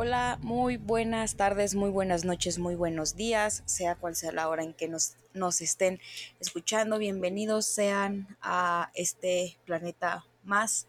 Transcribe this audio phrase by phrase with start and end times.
[0.00, 4.62] Hola, muy buenas tardes, muy buenas noches, muy buenos días, sea cual sea la hora
[4.62, 5.98] en que nos, nos estén
[6.38, 7.00] escuchando.
[7.00, 10.86] Bienvenidos sean a este planeta más,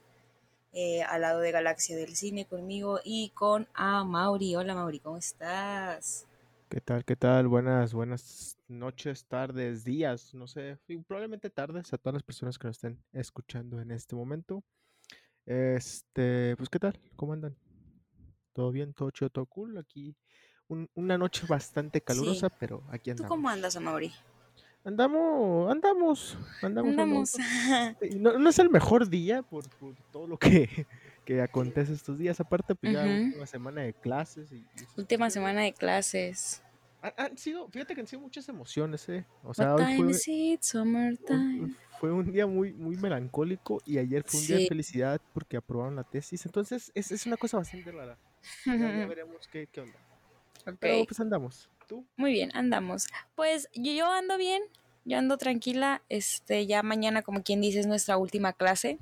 [0.74, 4.56] eh, al lado de Galaxia del Cine, conmigo y con a Mauri.
[4.56, 6.28] Hola Mauri, ¿cómo estás?
[6.70, 7.04] ¿Qué tal?
[7.04, 7.48] ¿Qué tal?
[7.48, 12.78] Buenas, buenas noches, tardes, días, no sé, probablemente tardes a todas las personas que nos
[12.78, 14.64] estén escuchando en este momento.
[15.48, 16.94] Este, pues, ¿qué tal?
[17.16, 17.58] ¿Cómo andan?
[18.60, 18.94] ¿Todo bien?
[18.94, 19.30] ¿Todo chido?
[19.30, 19.78] ¿Todo cool?
[19.78, 20.14] Aquí
[20.68, 22.04] un- una noche bastante Sí.
[22.06, 23.54] calurosa, pero aquí ¿Tú cómo andamos.
[23.54, 24.12] andas, Mauri?
[24.84, 27.36] Andamos, andamos, andamos, Andamos.
[27.40, 27.96] andamos.
[28.02, 30.68] Sí, No, no es el mejor día por, por todo lo que,
[31.26, 32.38] que acontece estos días.
[32.42, 33.28] Aparte, pues ya Ujú.
[33.28, 34.66] última semana de clases y, y
[34.98, 36.62] Última semana de clases.
[37.02, 39.26] Han, han sido, fíjate que han sido muchas emociones, eh.
[39.42, 40.66] O sea, What hoy time fue, is it?
[40.76, 44.68] hoy fue un día muy, muy melancólico y ayer fue un día de Sí.
[44.68, 46.46] felicidad porque aprobaron la tesis.
[46.46, 48.18] Entonces, es, es una cosa bastante rara.
[48.66, 49.98] Ya, ya veremos qué, qué onda.
[50.80, 51.70] Pero pues andamos.
[51.88, 52.06] ¿Tú?
[52.18, 53.08] Muy bien, andamos.
[53.36, 54.62] Pues yo, ando bien,
[55.06, 56.04] yo ando tranquila.
[56.10, 59.00] Este, ya mañana, como quien dice, es nuestra última clase.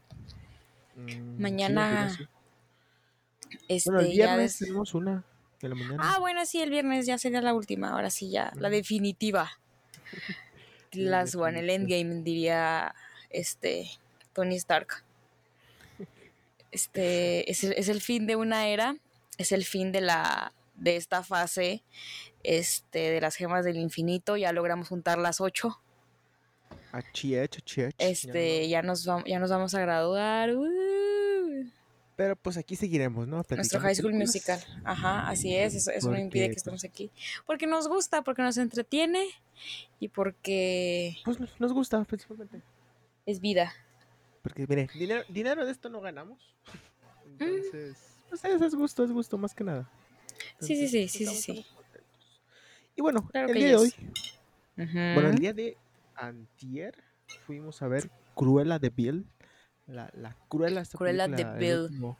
[0.96, 2.28] Mm, Mañana, sí.
[3.86, 4.68] Bueno, el este, ya viernes des...
[4.68, 5.24] tenemos una
[5.62, 5.98] de la mañana.
[6.00, 7.92] Ah, bueno, sí, el viernes ya sería la última.
[7.92, 8.78] Ahora sí, ya, la Ujú.
[8.78, 9.52] definitiva.
[10.92, 12.96] Sí, la Last one, el endgame, diría
[13.30, 13.90] este
[14.34, 15.04] Tony Stark.
[16.70, 18.98] Este es el, es el fin de una era,
[19.38, 21.84] es el fin de la de esta fase
[22.44, 24.38] este de las gemas del infinito.
[24.38, 25.82] Ya logramos juntar las ocho.
[26.92, 27.96] Achiech, achiech.
[27.98, 28.68] Ya Este, no.
[28.68, 30.56] ya nos vamos, ya nos vamos a graduar.
[30.56, 31.70] ¡uh!
[32.16, 33.44] Pero pues aquí seguiremos, ¿no?
[33.48, 34.60] Nuestro High School Musical.
[34.84, 35.76] Ajá, así es.
[35.76, 37.12] Eso, eso no impide Porque, que pues, estemos aquí.
[37.46, 39.24] Porque nos gusta, porque nos entretiene
[40.00, 42.62] y porque pues nos gusta principalmente.
[43.28, 43.72] es vida.
[44.42, 46.40] Porque, mire, dinero, dinero de esto no ganamos.
[47.38, 47.94] Mm,
[48.28, 49.90] Entonces, pues es, es gusto, es gusto más que nada.
[50.60, 51.66] Sí, sí, Entonces, sí, sí, sí, estamos, sí.
[51.74, 52.44] contentos.
[52.96, 55.14] Y bueno, Claro el día de hoy, yes.
[55.14, 55.78] bueno, el día de
[56.16, 57.04] antier,
[57.46, 59.26] fuimos a ver Cruella de Vil.
[59.86, 61.80] La, la Cruella, esta Cruella de película, el Vil.
[61.80, 62.18] último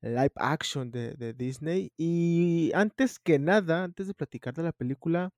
[0.00, 1.92] live action de, de Disney.
[1.96, 5.32] Y antes que nada, antes de platicar de la película,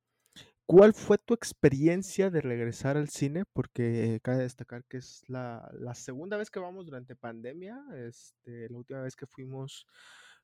[0.68, 3.44] ¿cuál fue tu experiencia de regresar al cine?
[3.52, 7.82] Porque cabe destacar que es la, la segunda vez que vamos durante pandemia.
[7.96, 9.86] Este, la última vez que fuimos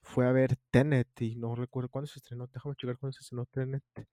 [0.01, 2.47] fue a ver Tenet y no recuerdo cuándo se estrenó.
[2.47, 3.85] Déjame checar cuándo se estrenó Tenet.
[3.95, 4.07] Buen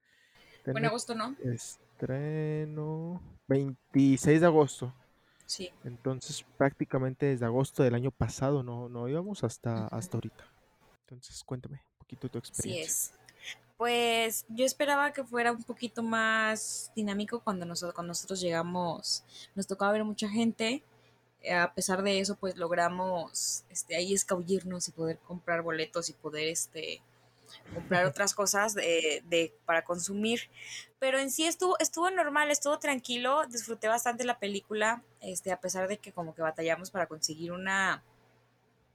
[0.64, 1.36] Tenet agosto, ¿no?
[1.46, 4.94] estreno 26 de agosto.
[5.46, 5.70] Sí.
[5.86, 10.44] Entonces prácticamente desde agosto del año pasado no, no íbamos hasta, hasta ahorita.
[11.06, 12.86] Entonces cuéntame un poquito tu Así experiencia.
[12.86, 13.21] es.
[13.82, 19.24] Pues yo esperaba que fuera un poquito más dinámico cuando nosotros, cuando nosotros llegamos.
[19.56, 20.84] Nos tocaba ver mucha gente.
[21.42, 26.14] Eh, A pesar de eso, pues logramos este, ahí escabullirnos y poder comprar boletos y
[26.14, 27.02] poder este,
[27.74, 30.42] comprar otras cosas de, de- para consumir.
[31.00, 35.88] Pero en sí estuvo, estuvo normal, estuvo tranquilo, disfruté bastante la película, este, a pesar
[35.88, 38.04] de que como que batallamos para conseguir una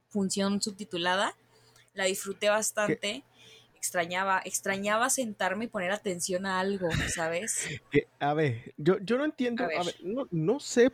[0.07, 1.35] función subtitulada,
[1.93, 3.25] la disfruté bastante.
[3.77, 7.67] Extrañaba, extrañaba sentarme y poner atención a algo, ¿sabes?
[7.91, 10.91] que, a ver, yo, yo no entiendo, a ver, ver, no, no sé,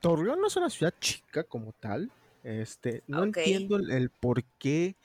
[0.00, 2.10] Torreón no es una ciudad chica como tal.
[2.42, 4.96] Este, no entiendo el, el por qué.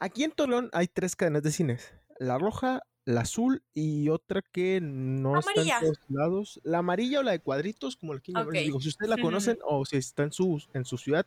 [0.00, 1.94] Aquí en Torreón hay tres cadenas de cines.
[2.18, 6.60] La roja, la azul y otra que no está en todos lados.
[6.64, 8.52] La amarilla o la de cuadritos, como la que Ok.
[8.52, 11.26] les digo, si ustedes la conocen o si está en su, en su ciudad,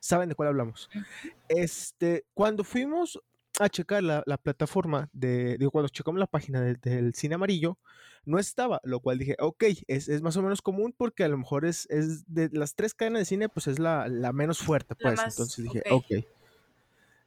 [0.00, 0.88] saben de cuál hablamos.
[1.48, 3.20] Este, cuando fuimos
[3.60, 7.78] a checar la, la plataforma de, digo, cuando checamos la página del, del cine amarillo,
[8.24, 11.38] no estaba, lo cual dije, ok, es, es más o menos común porque a lo
[11.38, 14.94] mejor es, es de las tres cadenas de cine, pues es la, la menos fuerte,
[14.96, 15.16] pues.
[15.16, 16.24] más, Entonces dije, ok, ok.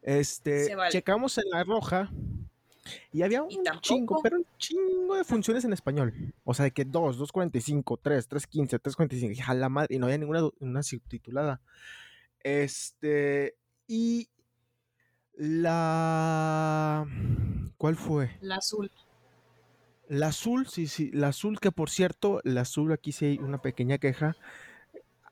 [0.02, 0.92] Este, vale.
[0.92, 2.10] checamos en la roja
[3.12, 4.22] y había Y un chingo, tampoco.
[4.24, 6.14] pero un chingo de funciones en español.
[6.44, 10.06] O sea, de que 2, 2.45, 3, 3.15, 3.45, dije, a la madre, y no
[10.08, 11.62] había ninguna una subtitulada.
[12.44, 13.56] Este,
[13.88, 14.30] y
[15.40, 17.06] la...
[17.78, 18.30] ¿Cuál fue?
[18.42, 18.92] La azul.
[20.10, 23.62] La azul, sí, sí, la azul, que por cierto, la azul aquí sí hay una
[23.62, 24.36] pequeña queja.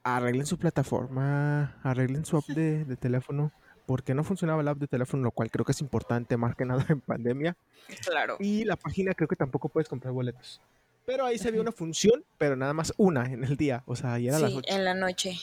[0.04, 3.52] Arreglen su plataforma, arreglen su app de, de teléfono,
[3.86, 6.66] porque no funcionaba la app de teléfono, lo cual creo que es importante más que
[6.66, 7.58] nada en pandemia.
[8.06, 8.38] Claro.
[8.40, 10.62] Y la página creo que tampoco puedes comprar boletos.
[11.06, 11.70] Pero ahí se había Ujú.
[11.70, 14.58] una función, pero nada más una en el día, o sea, y era las Sí,
[14.58, 14.74] 8.
[14.76, 15.34] en la noche.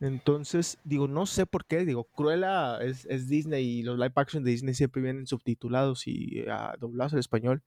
[0.00, 4.44] Entonces, digo, no sé por qué, digo, Cruella es, es Disney y los live action
[4.44, 7.62] de Disney siempre vienen subtitulados y ah, doblados al español.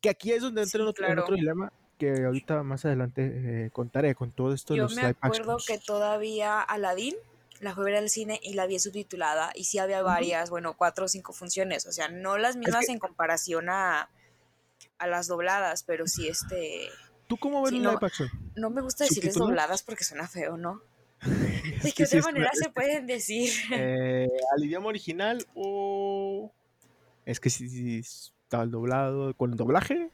[0.00, 3.70] Que aquí es donde entra en otro, en otro dilema que ahorita más adelante eh,
[3.70, 5.66] contaré con todo esto de Yo los me live acuerdo actions.
[5.66, 7.16] que todavía Aladdin
[7.60, 10.76] la fui a ver al cine y la vi subtitulada y sí había varias, bueno,
[10.76, 14.10] cuatro o cinco funciones, o sea, no las mismas en comparación a,
[14.98, 16.88] a las dobladas, pero sí este...
[17.26, 18.28] ¿Tú cómo ves sí, no, live action?
[18.54, 20.82] No me gusta decirles dobladas porque suena feo, ¿no?
[21.82, 23.50] ¿De qué otra manera se pueden decir?
[23.72, 26.52] Eh, ¿Al idioma original o...?
[27.26, 30.10] Es que si, si está el doblado, con el doblaje,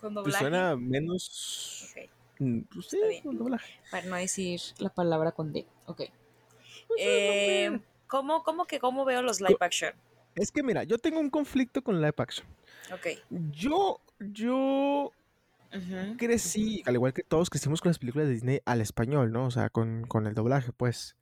[0.00, 0.38] ¿Con pues doblaje?
[0.38, 1.94] suena menos...
[2.38, 3.74] Mm, Pues sí, con doblaje.
[3.90, 5.66] Para no decir la palabra con D.
[5.86, 6.02] Ok.
[6.88, 9.92] Pues, Eh, ¿cómo, ¿Cómo que cómo veo los live action?
[10.36, 12.46] Es que mira, yo tengo un conflicto con live action.
[12.94, 13.08] Ok.
[13.50, 15.12] Yo, yo
[16.16, 19.46] Crecí, al igual que todos crecimos con las películas de Disney al español, ¿no?
[19.46, 21.16] O sea, con, con el doblaje, pues.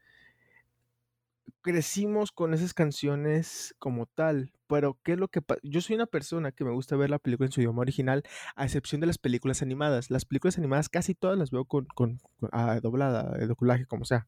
[1.63, 5.61] Crecimos con esas canciones como tal, pero ¿qué es lo que pasa?
[5.65, 8.23] Yo soy una persona que me gusta ver la película en su idioma original,
[8.55, 10.11] a excepción de las películas animadas.
[10.11, 14.05] Las películas animadas casi todas las veo con, con, con- ah, doblada, el doblaje, como
[14.05, 14.27] sea.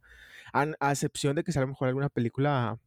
[0.53, 2.79] An- a excepción de que sea a lo mejor alguna película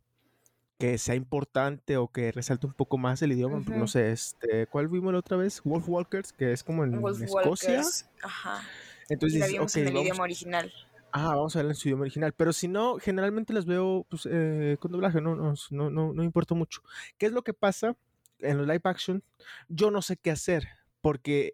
[0.84, 4.68] que sea importante o que resalte un poco más el idioma, pues, no sé, este,
[4.68, 5.62] ¿cuál vimos la otra vez?
[5.64, 7.70] Wolf Walkers, que es como en Wolf Escocia.
[7.70, 8.10] Walkers.
[8.22, 8.62] Ajá.
[9.08, 10.74] Entonces y la vimos ok, en el vamos, idioma original.
[11.14, 12.34] ah, vamos a verla en su idioma original.
[12.34, 16.22] Pero si no, generalmente las veo pues, eh, con doblaje, no, no, no, no, no
[16.22, 16.82] importa mucho.
[17.18, 17.96] ¿Qué es lo que pasa
[18.40, 19.24] en los live action?
[19.70, 20.68] Yo no sé qué hacer,
[21.00, 21.54] porque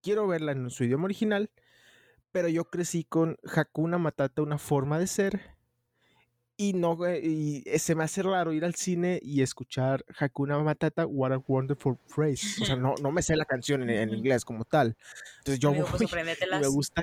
[0.00, 1.50] quiero verla en su idioma original,
[2.30, 5.42] pero yo crecí con Hakuna Matata, una forma de ser,
[6.62, 11.06] y no y eh, se me hace raro ir al cine y escuchar Hakuna Matata,
[11.06, 12.62] What a Wonderful Phrase.
[12.62, 14.96] O sea, no, no me sé la canción en, en inglés como tal.
[15.38, 17.02] Entonces yo Amigo, pues y me gusta.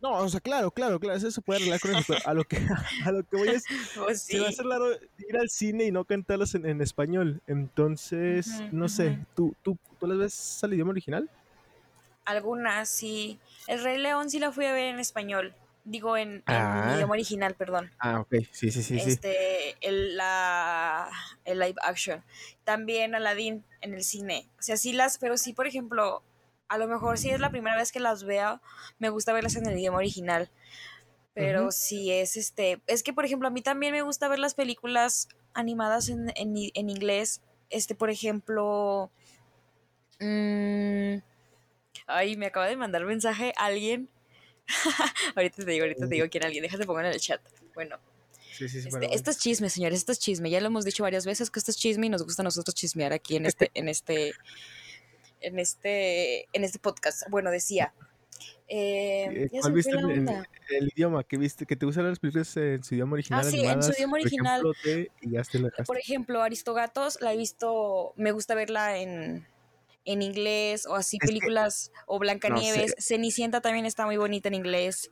[0.00, 2.42] No, o sea, claro, claro, claro, eso se puede arreglar con eso, pero a lo
[2.44, 2.56] que,
[3.04, 3.64] a lo que voy es,
[3.96, 4.46] Pues se me sí.
[4.46, 7.42] hace raro ir al cine y no cantarlas en, en español.
[7.46, 9.18] Entonces, no sé.
[9.36, 11.30] ¿tú, tú, ¿tú las ves al idioma original?
[12.24, 13.38] Algunas sí.
[13.68, 15.54] El Rey León sí la fui a ver en español.
[15.84, 16.92] Digo, en, en Ah.
[16.94, 17.90] idioma original, perdón.
[17.98, 19.10] Ah, ok, sí, sí, sí, sí.
[19.10, 21.10] este, el, la,
[21.44, 22.22] el live action.
[22.64, 24.46] También Aladdin en el cine.
[24.58, 26.22] O sea, sí las, pero sí, por ejemplo,
[26.68, 28.60] a lo mejor si es la primera vez que las veo,
[28.98, 30.50] me gusta verlas en el idioma original.
[31.32, 31.72] Pero Ujú.
[31.72, 35.28] si es este, es que por ejemplo, a mí también me gusta ver las películas
[35.54, 37.40] animadas en, en, en inglés.
[37.70, 39.10] Este, por ejemplo,
[40.20, 41.16] mm,
[42.06, 44.08] ay, me acaba de mandar mensaje alguien.
[45.36, 47.40] ahorita te digo, ahorita te digo quién alguien, déjate pongo en el chat.
[47.74, 47.98] Bueno,
[48.52, 50.50] Sí, sí, sí, este, bueno, esto es chisme, señores, esto es chisme.
[50.50, 52.74] Ya lo hemos dicho varias veces que esto es chisme y nos gusta a nosotros
[52.74, 54.32] chismear aquí en este, en este,
[55.40, 57.22] en este, en este podcast.
[57.30, 57.94] Bueno, decía.
[58.68, 60.48] eh, Eh, ya ¿Cuál viste el, el- onda.
[60.68, 61.64] el idioma que viste?
[61.64, 64.20] Que te gustan las películas en su idioma original Ah, sí, en su idioma por
[64.20, 64.60] original.
[64.60, 65.84] ejemplo, de- y ya te lo dejaste.
[65.84, 69.46] Por ejemplo, Aristogatos la he visto, me gusta verla en,
[70.04, 72.94] en inglés o así Es que- películas o Blancanieves.
[72.98, 73.02] sé.
[73.14, 75.10] Cenicienta también está muy bonita en inglés.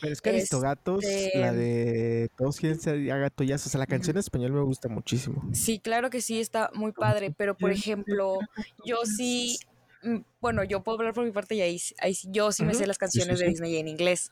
[0.00, 4.16] Pero es que Aristogatos, este- la de Todos quieren ser agatollazos, o sea, la canción
[4.16, 5.42] en español me gusta muchísimo.
[5.52, 8.38] Sí, claro que sí está muy padre, pero por ejemplo,
[8.86, 9.58] yo sí,
[10.04, 12.86] mm, bueno, yo puedo hablar por mi parte y ahí, ahí yo sí me sé
[12.86, 13.48] las Sí, sí, canciones de.
[13.48, 14.30] Disney en inglés.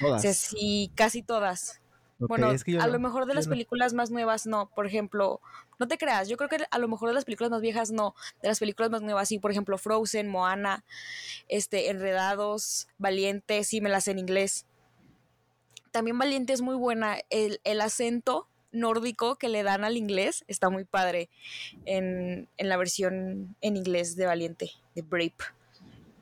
[0.00, 0.22] O Todas.
[0.22, 1.81] sea, sí, casi todas.
[2.28, 3.50] Bueno, es que yo a no, lo mejor de las no.
[3.50, 5.40] películas más nuevas no, por ejemplo,
[5.78, 8.14] no te creas, yo creo que a lo mejor de las películas más viejas no,
[8.42, 10.84] de las películas más nuevas sí, por ejemplo, Frozen, Moana,
[11.48, 14.66] este, Enredados, Valiente, sí me las sé en inglés.
[15.90, 20.70] También Valiente es muy buena, el, el acento nórdico que le dan al inglés está
[20.70, 21.28] muy padre
[21.84, 25.34] en, en la versión en inglés de Valiente, de Brave.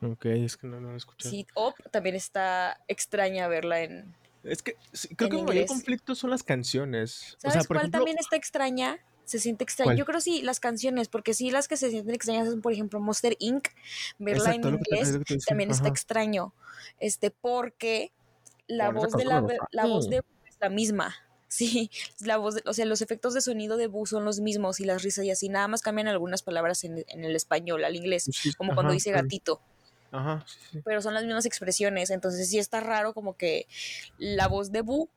[0.03, 1.31] Ok, es que no, no lo he escuchado.
[1.31, 4.15] Sí, Op también está extraña verla en...
[4.45, 7.35] Es que sí, creo En que el mayor conflicto son las canciones.
[7.37, 8.99] O ¿Sabes sea, por cuál ejemplo, también está extraña?
[9.25, 9.89] Se siente extraña.
[9.91, 9.97] ¿Cuál?
[9.99, 12.99] Yo creo sí, las canciones, porque sí, las que se sienten extrañas son, por ejemplo,
[13.01, 13.69] Monster Inc.
[14.19, 16.55] Verla Exacto, en inglés te también está extraño.
[16.99, 18.13] Este, porque
[18.67, 21.15] la Bueno, voz de la, la voz de Boo es la misma.
[21.53, 24.79] Sí, la voz, de- o sea, los efectos de sonido de Boo son los mismos
[24.79, 27.97] y las risas y así, nada más cambian algunas palabras en, en el español, al
[27.97, 29.25] inglés, Sí, como cuando dice claro.
[29.25, 29.61] gatito,
[30.13, 30.85] Ajá, sí, sí.
[30.85, 33.67] pero son las mismas expresiones, entonces sí está raro como que
[34.19, 35.09] la voz de Boo,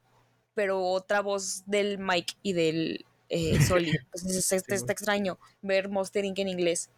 [0.56, 3.92] pero otra voz del Mike y del eh, Soli.
[3.92, 6.40] Entonces es- está, está extraño ver Monster Inc.
[6.40, 6.90] en inglés.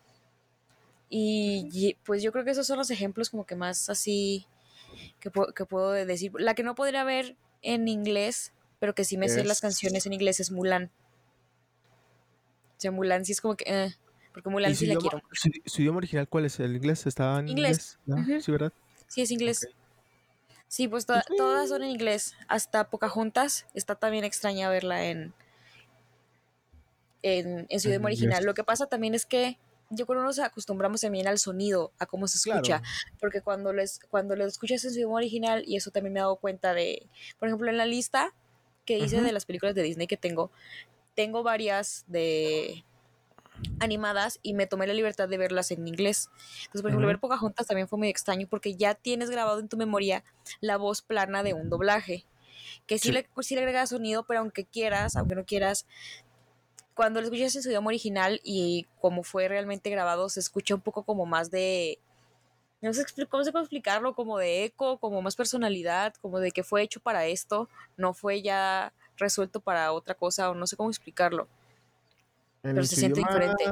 [1.10, 4.46] Y y, pues yo creo que esos son los ejemplos como que más así
[5.20, 6.34] que, que puedo decir.
[6.40, 10.06] La que no podría ver en inglés, pero que sí me sé las Es- canciones
[10.06, 10.92] en inglés es Mulan.
[12.78, 13.66] O sea, Mulan sí es como que...
[13.68, 13.96] eh,
[14.36, 15.26] porque Mulan ¿Y su sí la idioma, quiero.
[15.32, 16.60] su, su idioma original cuál es?
[16.60, 17.08] ¿El inglés?
[17.08, 17.98] ¿Estaba en Inglés.
[18.06, 18.28] inglés?
[18.28, 18.42] ¿no?
[18.42, 18.74] Sí, ¿verdad?
[19.08, 19.68] Sí, es inglés.
[20.68, 22.36] Sí, pues to- todas son en inglés.
[22.48, 25.34] Hasta Pocahontas está también extraña verla en,
[27.24, 28.44] en, en su idioma original.
[28.44, 29.58] Lo que pasa también es que
[29.90, 32.80] yo creo que nos acostumbramos también al sonido, a cómo se escucha.
[32.80, 32.84] Claro.
[33.20, 36.24] Porque cuando, les, cuando lo escuchas en su idioma original, y eso también me he
[36.24, 37.08] dado cuenta de,
[37.40, 38.34] por ejemplo, en la lista,
[38.84, 40.52] que hice de las películas de Disney que tengo,
[41.16, 42.84] tengo varias de
[43.80, 46.30] animadas y me tomé la libertad de verlas en inglés.
[46.60, 49.78] Entonces, por ejemplo, ver Pocahontas también fue muy extraño porque ya tienes grabado en tu
[49.78, 50.24] memoria
[50.62, 52.26] la voz plana de un doblaje.
[52.88, 55.86] Que sí, Le, sí le agrega sonido, pero aunque quieras, aunque no quieras,
[56.96, 60.82] cuando lo escuchas en su idioma original y como fue realmente grabado, se escucha un
[60.82, 62.00] poco como más de.
[62.82, 66.64] No sé cómo se puede explicarlo, como de eco, como más personalidad, como de que
[66.64, 70.90] fue hecho para esto, no fue ya resuelto para otra cosa, o no sé cómo
[70.90, 71.48] explicarlo.
[72.74, 73.64] Pero se siente diferente.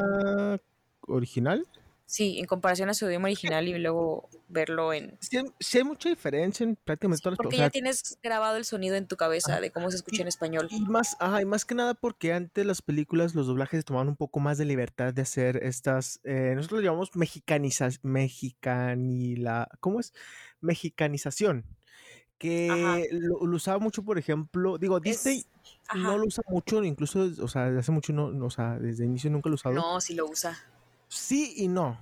[1.02, 1.68] ¿Original?
[2.06, 5.18] Sí, en comparación a su idioma original y luego verlo en...
[5.20, 9.08] Sí, hay mucha diferencia en prácticamente todas las Porque ya tienes grabado el sonido en
[9.08, 10.68] tu cabeza de cómo se escucha en español.
[10.70, 14.40] Y más, ajá, más que nada porque antes las películas, los doblajes tomaban un poco
[14.40, 16.20] más de libertad de hacer estas...
[16.24, 19.70] Eh, nosotros lo llamamos mexicanización, mexicanila...
[19.80, 20.14] ¿Cómo es?
[20.62, 21.66] Mexicanización.
[22.44, 25.46] Que lo, usaba mucho, por ejemplo, digo, Disney
[25.96, 29.12] no lo usa mucho, incluso, o sea, desde hace mucho no, o sea, desde el
[29.12, 29.76] inicio nunca lo usado.
[29.76, 30.62] No, sí lo usa.
[31.08, 31.98] Sí y no.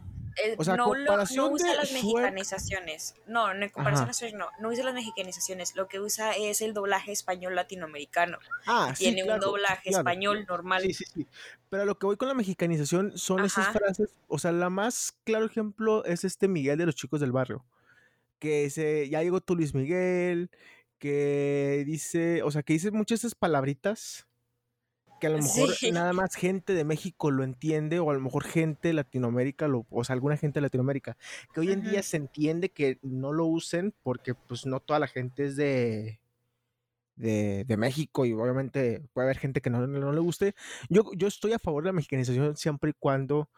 [0.57, 3.13] o sea, no, comparación no usa las mexicanizaciones.
[3.27, 5.75] No, en comparación a no, no usa las mexicanizaciones.
[5.75, 8.39] Lo que usa es el doblaje español latinoamericano.
[8.65, 10.81] Ah, sí, Tiene un doblaje español normal.
[10.81, 11.27] Sí, sí, sí.
[11.69, 14.09] Pero lo que voy con la mexicanización son esas frases.
[14.27, 17.63] O sea, la más claro ejemplo es este Miguel de los chicos del barrio.
[18.41, 20.49] Que dice, ya llegó tu Luis Miguel.
[20.97, 24.27] Que dice, o sea, que dice muchas esas palabritas
[25.21, 28.43] que a lo mejor nada más gente de México lo entiende o a lo mejor
[28.43, 31.15] gente de Latinoamérica, lo, o sea, alguna gente de Latinoamérica,
[31.53, 35.07] que hoy en día se entiende que no lo usen porque pues no toda la
[35.07, 36.19] gente es de,
[37.15, 40.55] de, México y obviamente puede haber gente que no, no, le guste.
[40.89, 43.49] Yo, yo estoy a favor de la mexicanización siempre y cuando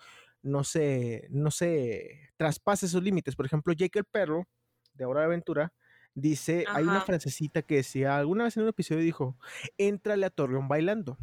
[0.41, 3.35] no se, no se traspase esos límites.
[3.35, 4.47] Por ejemplo, Jake el perro
[4.93, 5.73] de Hora de Aventura
[6.15, 9.35] dice, hay una frasecita que decía, alguna vez en un episodio dijo,
[9.77, 11.17] entrale a Torreón bailando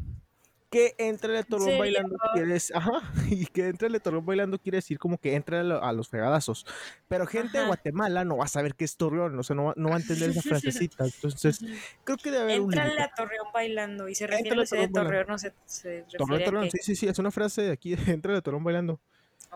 [0.70, 4.78] que entre el Torreón bailando quiere decir, ajá, y que entre el Torreón bailando quiere
[4.78, 6.64] decir como que entre a los fregadazos.
[7.08, 9.88] Pero gente de Guatemala no va a saber qué es Torreón, o sea, no, no
[9.88, 11.04] va a entender esa frasecita.
[11.04, 11.60] Entonces,
[12.04, 14.88] creo que debe haber Entrale un a Torreón bailando y se refiere a ese de
[14.88, 17.94] Torreón, no se, se refiere Torreón, a sí, sí, sí, es una frase de aquí,
[18.06, 19.00] entra a Torreón bailando.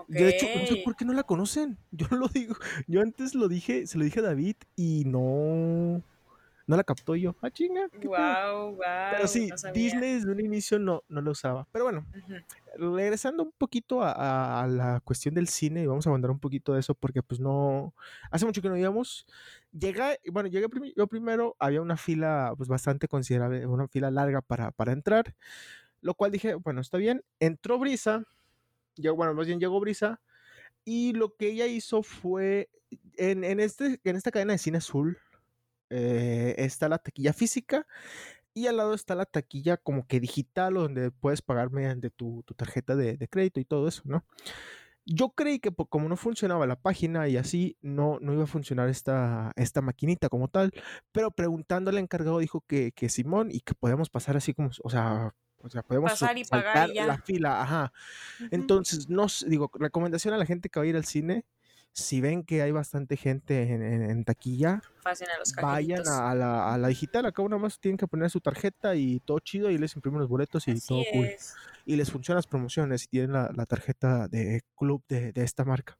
[0.09, 1.79] De hecho, no sé por qué no la conocen.
[1.91, 6.03] Yo lo digo, yo antes lo dije, se lo dije a David y no
[6.67, 7.37] no la captó yo.
[7.43, 7.89] Ah, chinga.
[8.03, 8.79] Wow, wow.
[9.13, 11.67] Pero sí, Disney desde un inicio no, no lo usaba.
[11.73, 12.07] Pero bueno,
[12.77, 16.81] regresando un poquito a, la cuestión del cine, y vamos a abundar un poquito de
[16.81, 17.95] eso porque pues no,
[18.31, 19.27] hace mucho que no íbamos.
[19.73, 24.71] Llega, bueno, llegué yo primero, había una fila pues bastante considerable, una fila larga para,
[24.71, 25.35] para entrar,
[26.01, 27.23] lo cual dije, bueno, está bien.
[27.41, 28.25] Entró Brisa,
[28.97, 30.21] llegó, bueno, más bien llegó Brisa,
[30.85, 32.71] y lo que ella hizo fue,
[33.17, 35.19] en, en, este, en esta cadena de cine azul,
[35.91, 37.87] eh, está la taquilla física
[38.55, 42.97] y al lado está la taquilla como que digital donde puedes pagar mediante tu, tarjeta
[42.97, 44.25] de, crédito y todo eso, ¿no?
[45.07, 48.89] Yo creí que como no funcionaba la página y así, no, no iba a funcionar
[48.89, 50.73] esta, esta maquinita como tal,
[51.13, 54.91] pero preguntándole al encargado dijo que, que Simón y que podemos pasar así como, o
[54.91, 57.92] sea, o sea, podemos pasar y pagar la fila, ajá.
[58.50, 61.44] Entonces, no digo, recomendación a la gente que va a ir al cine,
[61.92, 64.83] si ven que hay bastante gente en, taquilla,
[65.62, 67.25] vayan a la, a la, digital.
[67.25, 70.28] Acá una más tienen que poner su tarjeta y todo chido y les imprimen los
[70.28, 71.30] boletos y todo cool.
[71.87, 75.97] Y les funcionan las promociones si tienen la, tarjeta de club de, de esta marca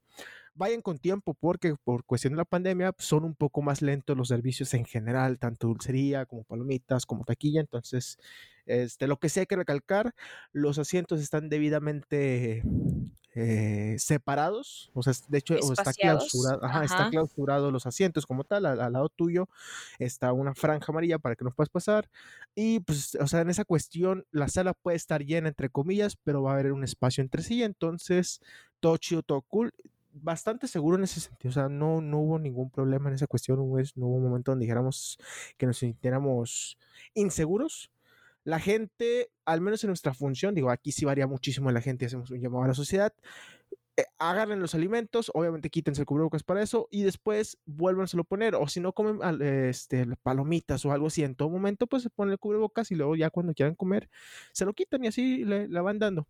[0.55, 4.17] vayan con tiempo porque por cuestión de la pandemia pues, son un poco más lentos
[4.17, 7.61] los servicios en general, tanto dulcería como palomitas, como taquilla.
[7.61, 8.19] Entonces,
[8.67, 10.15] este, lo que sí hay que recalcar,
[10.53, 12.63] los asientos están debidamente
[13.37, 18.65] eh, separados, o sea, de hecho está clausurado, ajá, está clausurado los asientos como tal,
[18.65, 19.49] al, lado tuyo
[19.99, 22.09] está una franja amarilla para que no puedas pasar.
[22.55, 26.43] Y pues, o sea, en esa cuestión la sala puede estar llena entre comillas, pero
[26.45, 28.41] va a haber un espacio entre sí, entonces
[28.79, 29.75] todo chido, todo cool,
[30.15, 33.59] bastante seguro en ese sentido, o sea, no, no hubo ningún problema en esa cuestión,
[33.59, 35.19] no, no hubo un momento donde dijéramos
[35.59, 36.79] que nos sintiéramos
[37.15, 37.91] inseguros,
[38.45, 42.31] la gente, al menos en nuestra función, digo, aquí sí varía muchísimo la gente, hacemos
[42.31, 43.13] un llamado a la sociedad,
[43.97, 48.57] eh, agarren los alimentos, obviamente quítense el cubrebocas para eso y después vuélvanselo a poner.
[48.57, 52.33] O si no comen este, palomitas o algo así en todo momento, pues se ponen
[52.33, 54.11] el cubrebocas y luego ya cuando quieran comer
[54.53, 56.27] se lo quitan y así le, la van dando.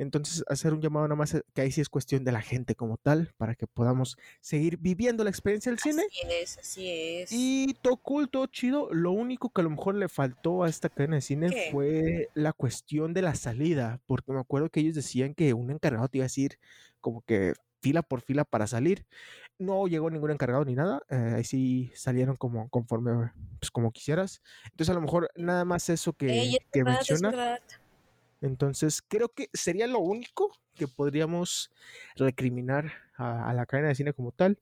[0.00, 2.74] Entonces, hacer un llamado nada más eh, que ahí sí es cuestión de la gente
[2.74, 6.02] como tal, para que podamos seguir viviendo la experiencia del cine.
[6.08, 7.30] Así es, así es.
[7.32, 8.88] Y todo cool, todo chido.
[8.92, 12.52] Lo único que a lo mejor le faltó a esta cadena de cine fue la
[12.52, 16.24] cuestión de la salida, porque me acuerdo que ellos decían que un encargado te iba
[16.24, 16.58] a decir
[17.00, 19.06] como que fila por fila para salir.
[19.58, 21.02] no llegó ningún encargado ni nada.
[21.10, 24.42] Eh, ahí sí salieron como conforme, pues como quisieras.
[24.64, 27.30] Entonces a lo mejor nada más eso que, Ey, es que verdad, es menciona.
[27.36, 27.60] verdad.
[28.40, 31.70] Entonces creo que sería lo único que podríamos
[32.16, 34.58] recriminar a, a la cadena de cine como tal.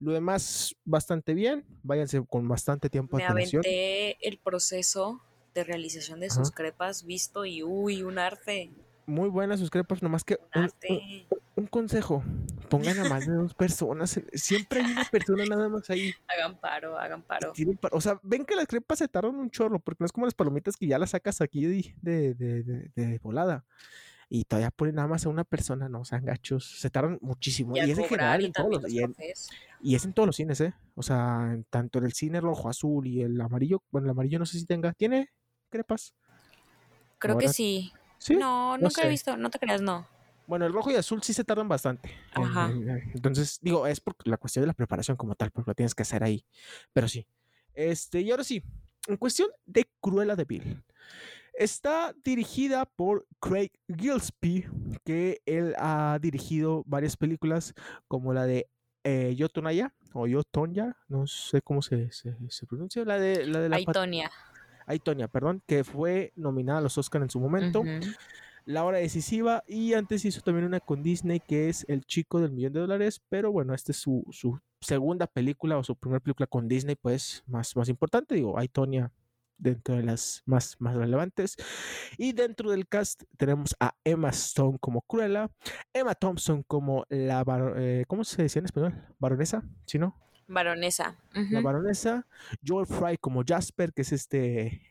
[0.00, 1.64] Lo demás, bastante bien.
[1.82, 3.62] Váyanse con bastante tiempo de Me antelación.
[3.64, 5.22] aventé el proceso
[5.54, 6.54] de realización de sus Ajá.
[6.54, 8.70] crepas visto y uy, un arte.
[9.06, 10.70] Muy buenas sus crepas, nomás que Un
[11.56, 12.22] un, consejo.
[12.70, 14.20] Pongan a más de dos personas.
[14.32, 16.12] Siempre hay una persona nada más ahí.
[16.28, 17.52] Hagan paro, hagan paro.
[17.90, 20.34] O sea, ven que las crepas se tardan un chorro, porque no es como las
[20.34, 23.64] palomitas que ya las sacas aquí de, de, de- de- volada.
[24.28, 26.78] Y todavía ponen nada más a una persona, no sean gachos.
[26.80, 27.76] Se tardan muchísimo.
[27.76, 29.50] Y es en general y en todos los, los y, en, cafés.
[29.82, 30.72] y es en todos los cines, ¿eh?
[30.94, 33.82] O sea, en- tanto en el cine rojo, azul y el amarillo.
[33.90, 34.92] Bueno, el amarillo no sé si tenga.
[34.94, 35.28] ¿Tiene
[35.68, 36.14] crepas?
[37.18, 37.92] Creo que sí.
[38.22, 38.36] Sí.
[38.36, 40.06] No, no nunca he visto, no te creas, no.
[40.46, 42.10] Bueno, el rojo y azul sí se tardan bastante.
[42.34, 42.70] Ajá.
[42.70, 45.74] en- en- entonces, digo, es por la cuestión de la preparación como tal, porque lo
[45.74, 46.44] tienes que hacer ahí.
[46.92, 47.26] Pero sí.
[47.74, 48.62] Este, y ahora sí,
[49.08, 50.84] en cuestión de Cruella de Vil.
[51.54, 54.68] Está dirigida por Craig Gillespie,
[55.04, 57.74] que él ha dirigido varias películas
[58.08, 58.68] como la de
[59.04, 63.46] eh, Yo Tonaya o Yo Tonya, no sé cómo se, se- se pronuncia, la de
[63.46, 64.30] la de la Aitonia.
[64.86, 67.82] Ay, Tonya, perdón, que fue nominada a los Oscar en su momento.
[68.64, 72.52] La hora decisiva y antes hizo también una con Disney que es El chico del
[72.52, 76.46] millón de dólares, pero bueno, esta es su, su segunda película o su primera película
[76.46, 79.10] con Disney, pues más, más importante, digo, hay Tonya
[79.58, 81.56] dentro de las más, más relevantes.
[82.18, 85.50] Y dentro del cast tenemos a Emma Stone como Cruella,
[85.92, 87.44] Emma Thompson como la,
[87.76, 88.94] eh, ¿cómo se decía en español?
[89.18, 90.16] Baronesa, ¿sí no?
[90.48, 91.16] Baronesa.
[91.50, 92.26] la baronesa,
[92.66, 94.82] Joel Fry como Jasper, que es este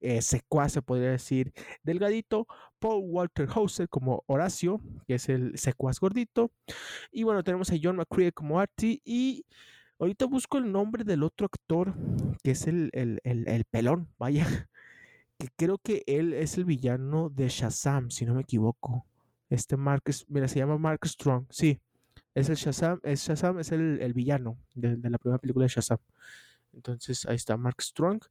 [0.00, 2.46] eh, secuaz, se podría decir, delgadito,
[2.78, 6.50] Paul Walter Hauser como Horacio, que es el secuaz gordito,
[7.12, 9.44] y bueno, tenemos a John McCrea como Artie, y
[10.00, 11.94] ahorita busco el nombre del otro actor,
[12.42, 14.44] que es el, el, el- el pelón, vaya,
[15.38, 19.06] que creo que él es el villano de Shazam, si no me equivoco.
[19.50, 21.80] Este Mark, es- mira, se llama Mark Strong, sí.
[22.34, 25.98] Es el Shazam, es Shazam, es el, el villano de, la primera película de Shazam.
[26.72, 28.22] Entonces ahí está Mark Strong,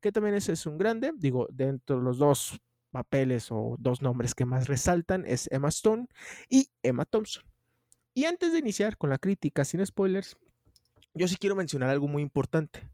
[0.00, 1.12] que también es, es un grande.
[1.16, 6.06] Digo, dentro de los dos papeles o dos nombres que más resaltan es Emma Stone
[6.48, 7.44] y Emma Thompson.
[8.14, 10.36] Y antes de iniciar con la crítica sin spoilers,
[11.14, 12.88] yo sí quiero mencionar algo muy importante.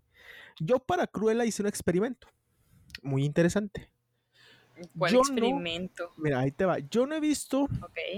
[0.59, 2.29] Yo para Cruella hice un experimento
[3.03, 3.90] muy interesante.
[4.97, 6.11] ¿Cuál Yo no- experimento?
[6.16, 6.79] Mira, ahí te va.
[6.79, 7.68] Yo no he visto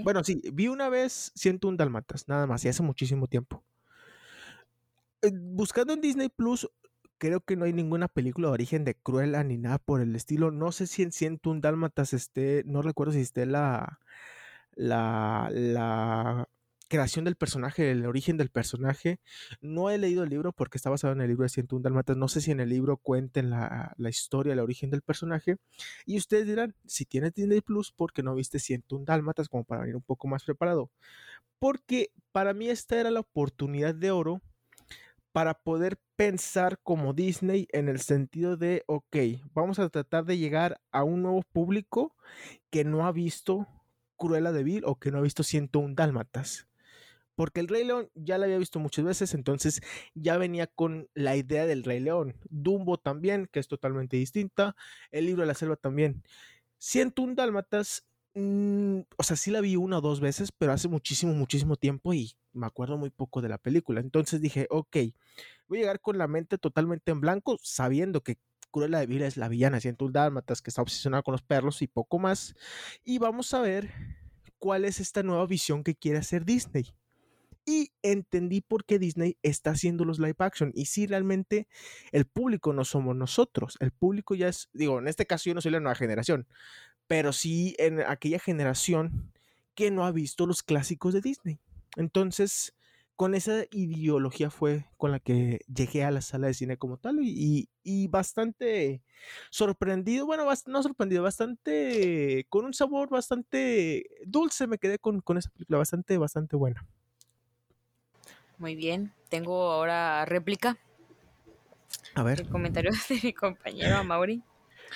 [0.03, 3.63] bueno, sí, vi una vez 101 Dálmatas, nada más, y hace muchísimo tiempo.
[5.21, 6.69] Eh, Buscando en Disney Plus,
[7.17, 10.51] creo que no hay ninguna película de origen de Cruella ni nada por el estilo.
[10.51, 13.99] No sé si en 101 Dálmatas esté, no recuerdo si esté la,
[14.75, 16.47] la, la
[16.87, 19.19] creación del personaje, el origen del personaje.
[19.61, 22.17] No he leído el libro porque está basado en el libro de 101 Dálmatas.
[22.17, 25.57] No sé si en el libro cuenten la, historia, el origen del personaje.
[26.05, 29.81] Y ustedes dirán, si tienes Disney Plus, ¿por qué no viste 101 Dálmatas como para
[29.81, 30.91] venir un poco más preparado?
[31.59, 34.41] Porque para mí esta era la oportunidad de oro
[35.31, 39.17] para poder pensar como Disney en el sentido de, ok,
[39.53, 42.15] vamos a tratar de llegar a un nuevo público
[42.69, 43.67] que no ha visto
[44.17, 46.67] Cruella de Vil o que no ha visto 101 Dálmatas.
[47.35, 49.81] Porque el Rey León ya la había visto muchas veces, entonces
[50.13, 52.35] ya venía con la idea del Rey León.
[52.49, 54.75] Dumbo también, que es totalmente distinta.
[55.11, 56.23] El libro de la selva también.
[56.77, 61.33] 101 Dálmatas, mm, o sea, sí la vi una o dos veces, pero hace muchísimo,
[61.33, 63.99] muchísimo tiempo y me acuerdo muy poco de la película.
[63.99, 64.97] Entonces dije, ok,
[65.67, 68.37] voy a llegar con la mente totalmente en blanco, sabiendo que
[68.71, 71.81] Cruella de Vil es la villana de 101 Dálmatas, que está obsesionada con los perros
[71.81, 72.55] y poco más.
[73.03, 73.89] Y vamos a ver
[74.57, 76.93] cuál es esta nueva visión que quiere hacer Disney.
[77.65, 80.71] Y entendí por qué Disney está haciendo los live action.
[80.75, 81.67] Y si realmente
[82.11, 83.77] el público no somos nosotros.
[83.79, 86.47] El público ya es, digo, en este caso yo no soy la nueva generación,
[87.07, 89.31] pero sí en aquella generación
[89.73, 91.59] que no ha visto los clásicos de Disney.
[91.97, 92.75] Entonces,
[93.15, 97.19] con esa ideología fue con la que llegué a la sala de cine como tal
[97.21, 99.01] y, y bastante
[99.49, 105.49] sorprendido, bueno, no sorprendido, bastante, con un sabor bastante dulce me quedé con, con esa
[105.49, 106.85] película, bastante, bastante buena.
[108.57, 109.13] Muy bien.
[109.29, 110.77] Tengo ahora réplica.
[112.13, 114.41] A ver, El comentario de mi compañero Mauri.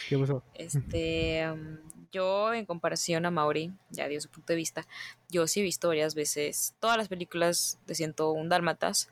[0.08, 0.44] ¿qué pasó?
[0.54, 1.78] Este, um,
[2.12, 4.88] yo en comparación a Mauri, ya dio su punto de vista,
[5.30, 9.10] yo sí he visto varias veces todas las películas de 101 Dálmatas,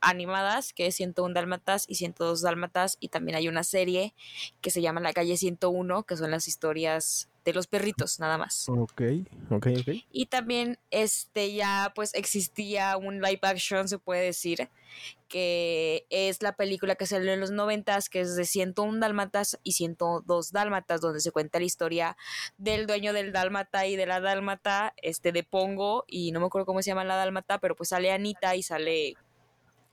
[0.00, 4.14] animadas, que es 101 Dálmatas y 102 Dálmatas, y también hay una serie
[4.60, 8.68] que se llama La calle 101, que son las historias de los perritos, nada más.
[8.68, 9.02] Ok,
[9.50, 9.88] ok, ok.
[10.10, 14.68] Y también este ya pues existía un live action, se puede decir,
[15.28, 19.72] que es la película que salió en los noventas, que es de 101 dálmatas y
[19.72, 22.16] 102 dálmatas, donde se cuenta la historia
[22.58, 26.66] del dueño del dálmata y de la dálmata, este de Pongo, y no me acuerdo
[26.66, 29.14] cómo se llama la dálmata, pero pues sale Anita y sale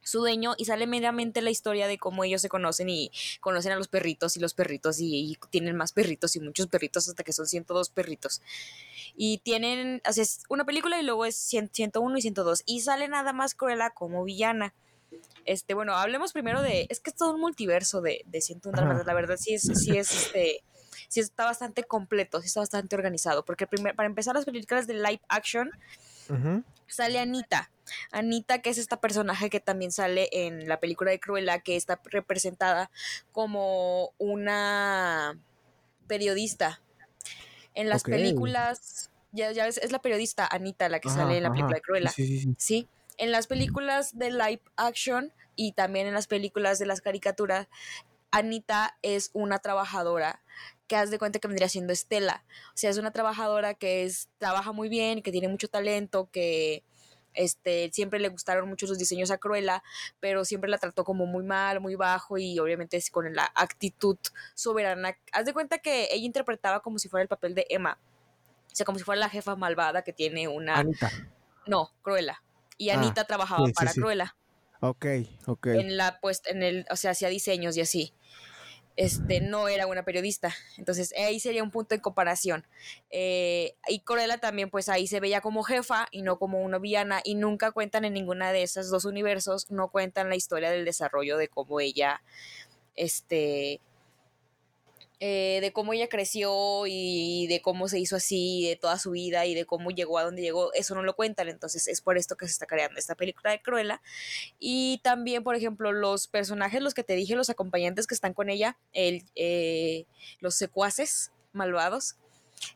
[0.03, 3.75] su dueño y sale meramente la historia de cómo ellos se conocen y conocen a
[3.75, 7.47] los perritos y los perritos y, tienen más perritos y muchos perritos hasta que son
[7.47, 8.41] 102 perritos.
[9.15, 13.55] Y tienen, haces una película y luego es 101 y 102 y sale nada más
[13.55, 14.73] Cruella como villana.
[15.45, 19.13] Este, bueno, hablemos primero de, es que es todo un multiverso de, de 101 la
[19.13, 20.63] verdad sí es, sí es este,
[21.13, 25.21] sí está bastante completo, sí está bastante organizado, porque para empezar las películas de live
[25.27, 25.69] action,
[26.87, 27.69] sale Anita.
[28.11, 31.99] Anita, que es esta personaje que también sale en la película de Cruella, que está
[32.05, 32.89] representada
[33.31, 35.37] como una
[36.07, 36.81] periodista.
[37.73, 41.51] En las películas, ya, ya ves, es la periodista Anita la que sale en la
[41.51, 42.11] película de Cruella.
[42.11, 47.67] Sí, En las películas de live action y también en las películas de las caricaturas,
[48.31, 50.41] Anita es una trabajadora
[50.93, 52.45] que haz de cuenta que vendría siendo Estela.
[52.67, 56.83] O sea, es una trabajadora que es, trabaja muy bien, que tiene mucho talento, que
[57.33, 59.81] este, siempre le gustaron mucho sus diseños a Cruella,
[60.19, 64.19] pero siempre la trató como muy mal, muy bajo y obviamente con la actitud
[64.53, 65.17] soberana.
[65.31, 67.97] Haz de cuenta que ella interpretaba como si fuera el papel de Emma.
[68.71, 70.75] O sea, como si fuera la jefa malvada que tiene una...
[70.75, 71.09] Anita.
[71.65, 72.43] No, Cruella.
[72.77, 74.35] Y ah, Anita trabajaba para Cruella.
[74.79, 75.07] Ok,
[75.47, 75.67] ok.
[75.67, 78.13] En la, pues, en el, o sea, hacía diseños y así
[78.95, 80.53] este, no era una periodista.
[80.77, 82.65] Entonces ahí sería un punto en comparación.
[83.09, 87.21] Eh, y Corella también, pues ahí se veía como jefa y no como una villana
[87.23, 91.37] y nunca cuentan en ninguna de esos dos universos, no cuentan la historia del desarrollo
[91.37, 92.21] de cómo ella,
[92.95, 93.81] este,
[95.25, 99.45] eh, de cómo ella creció y de cómo se hizo así, de toda su vida
[99.45, 102.35] y de cómo llegó a donde llegó, eso no lo cuentan, entonces es por esto
[102.35, 104.01] que se está creando esta película de Cruella.
[104.59, 108.49] Y también, por ejemplo, los personajes, los que te dije, los acompañantes que están con
[108.49, 110.07] ella, el, eh,
[110.41, 112.17] los secuaces malvados,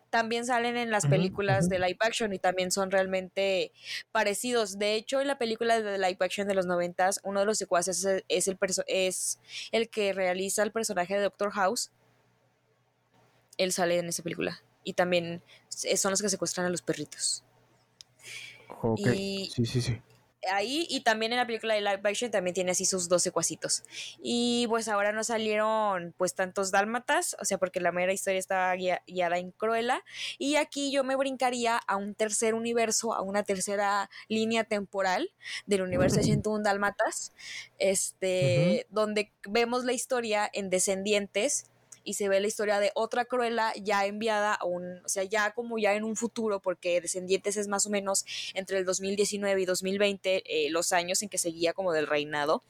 [0.09, 3.73] también salen en las películas de live action y también son realmente
[4.13, 4.79] parecidos.
[4.79, 8.05] De hecho, en la película de live action de los noventas, uno de los secuaces
[8.05, 8.57] es, es el,
[8.87, 9.39] es
[9.73, 11.91] el que realiza el personaje de Doctor House
[13.57, 14.61] él sale en esa película.
[14.83, 17.43] Y también son los que secuestran a los perritos.
[18.81, 18.99] Ok.
[19.07, 20.01] sí, sí, sí.
[20.49, 23.83] Ahí y también en la película de live action también tiene así sus 12 cuasitos.
[24.21, 28.73] Y pues ahora no salieron pues tantos dálmatas, o sea, porque la mera historia estaba
[28.75, 30.03] guiada en Cruella.
[30.37, 35.31] Y aquí yo me brincaría a un tercer universo, a una tercera línea temporal
[35.65, 37.33] del universo de 101 dálmatas,
[37.79, 41.65] este, donde vemos la historia en Descendientes
[42.07, 45.51] y se ve la historia de otra Cruella ya enviada a un, o sea, ya
[45.51, 49.65] como ya en un futuro, porque Descendientes es más o menos entre el 2019 y
[49.65, 52.63] 2020, eh, los años en que seguía como del reinado.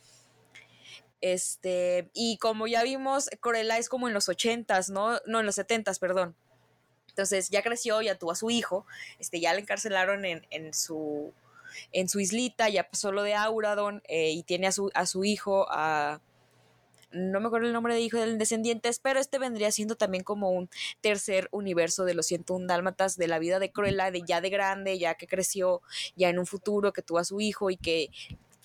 [1.22, 5.20] Este, y como ya vimos, Cruella es como en los 80s, ¿no?
[5.28, 6.36] No, en los 70s, perdón.
[7.10, 8.88] Entonces ya creció, ya tuvo a su hijo,
[9.20, 11.32] este, ya le encarcelaron en, en su
[11.92, 15.24] en su islita, ya pasó lo de Auradon eh, y tiene a su, a su
[15.26, 16.22] hijo, a,
[17.12, 20.52] no me acuerdo el nombre de hijo del descendientes, pero este vendría siendo también como
[20.52, 20.70] un
[21.02, 25.00] tercer universo de los 101 dálmatas de la vida de Cruella, de ya de grande,
[25.00, 25.82] ya que creció,
[26.16, 28.10] ya en un futuro, que tuvo a su hijo y que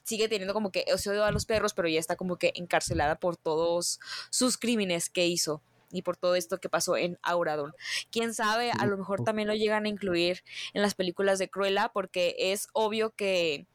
[0.05, 3.17] sigue teniendo como que se odio a los perros, pero ya está como que encarcelada
[3.17, 4.01] por todos
[4.31, 7.73] sus crímenes que hizo y por todo esto que pasó en Auradon.
[8.11, 11.91] Quién sabe, a lo mejor también lo llegan a incluir en las películas de Cruella
[11.93, 13.67] porque es obvio que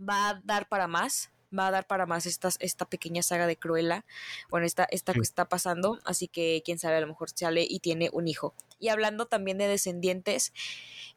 [0.00, 3.56] va a dar para más va a dar para más esta, esta pequeña saga de
[3.56, 4.04] Cruella,
[4.50, 7.80] bueno, esta, esta que está pasando, así que quién sabe, a lo mejor sale y
[7.80, 8.54] tiene un hijo.
[8.78, 10.52] Y hablando también de descendientes,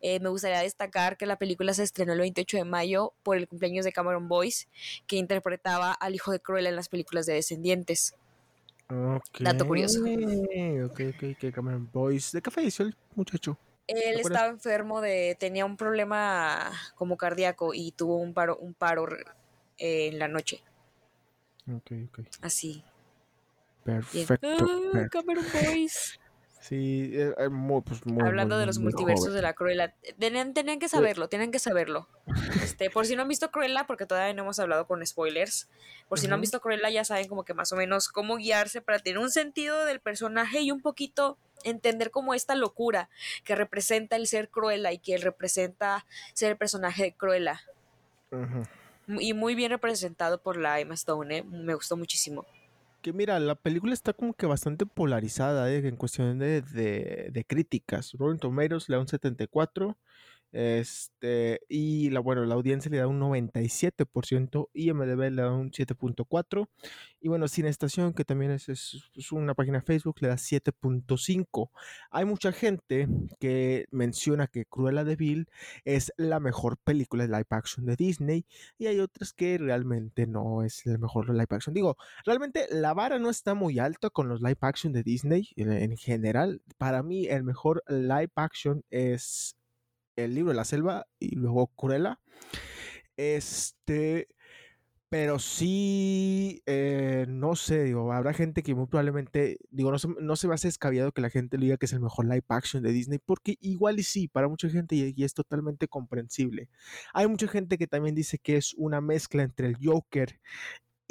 [0.02, 3.48] eh, me gustaría destacar que la película se estrenó el 28 de mayo por el
[3.48, 4.68] cumpleaños de Cameron Boyce,
[5.08, 8.16] que interpretaba al hijo de Cruella en las películas de descendientes.
[9.40, 10.02] Dato curioso.
[10.02, 12.38] Ok, ok, Cameron Boyce.
[12.38, 13.58] ¿De qué falleció el muchacho?
[13.88, 19.08] Él estaba enfermo de, tenía un problema como cardíaco y tuvo un paro, un paro
[19.78, 20.62] en la noche.
[21.68, 22.20] Ok, ok.
[22.42, 22.84] Así.
[23.84, 24.48] Perfecto.
[24.94, 26.20] Ah, Cameron Boys.
[26.62, 27.50] Sí, eh, eh,
[27.84, 29.96] pues, muy, Hablando de los multiversos de la Cruella.
[30.20, 32.08] Tenían, tenían que saberlo, tienen que saberlo.
[32.64, 35.70] Este, por si no han visto Cruella, porque todavía no hemos hablado con spoilers.
[36.08, 38.82] Por si no han visto Cruella, ya saben como que más o menos cómo guiarse
[38.82, 43.10] para tener un sentido del personaje y un poquito entender como esta locura
[43.44, 47.62] que representa el ser Cruella y que representa ser el personaje de Cruella.
[49.20, 51.44] Y muy bien representado por la Emma Stone, ¿eh?
[51.44, 52.46] me gustó muchísimo.
[53.02, 55.88] Que mira, la película está como que bastante polarizada ¿eh?
[55.88, 58.14] en cuestión de, de, de críticas.
[58.14, 59.98] Rotten Tomatoes le da un 74,
[60.52, 66.68] este, y la, bueno, la audiencia le da un 97%, IMDB le da un 7.4%,
[67.22, 71.70] y bueno, Cine Estación, que también es, una página de Facebook, le da 7.5%.
[72.12, 73.08] Hay mucha gente
[73.40, 75.48] que menciona que Cruella de Vil
[75.86, 78.46] es la mejor película de live action de Disney,
[78.78, 81.74] y hay otras que realmente no es la mejor live action.
[81.74, 85.96] Digo, realmente la vara no está muy alta con los live action de Disney en
[85.98, 86.62] general.
[86.78, 89.56] Para mí, el mejor live action es
[90.16, 92.20] el libro de la selva y luego Cruella.
[93.18, 94.28] Este,
[95.10, 100.36] pero sí, eh, no sé, digo, habrá gente que muy probablemente, digo, no se, no
[100.38, 102.46] se va a hacer escabiado que la gente le diga que es el mejor live
[102.48, 106.70] action de Disney, porque igual y sí, para mucha gente y, y, es totalmente comprensible.
[107.14, 110.40] Hay mucha gente que también dice que es una mezcla entre el Joker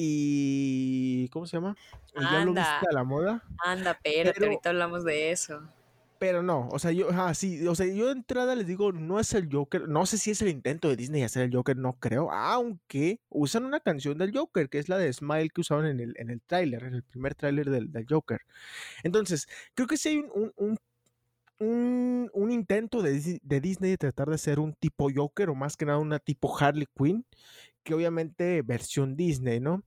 [0.03, 1.29] y...
[1.29, 1.77] ¿Cómo se llama?
[2.15, 3.45] Anda, ¿Ya lo viste a la moda?
[3.63, 5.61] Anda, pero, pero ahorita hablamos de eso.
[6.21, 9.19] Pero no, o sea, yo, ah, sí, o sea, yo de entrada les digo, no
[9.21, 11.99] es el Joker, no sé si es el intento de Disney hacer el Joker, no
[11.99, 15.99] creo, aunque usan una canción del Joker, que es la de Smile que usaban en
[15.99, 18.43] el, en el tráiler, en el primer tráiler del, del, Joker.
[19.03, 20.79] Entonces, creo que sí hay un, un,
[21.59, 25.75] un, un intento de, de, Disney de tratar de ser un tipo Joker, o más
[25.79, 27.25] que nada una tipo Harley Quinn,
[27.83, 29.85] que obviamente versión Disney, ¿no?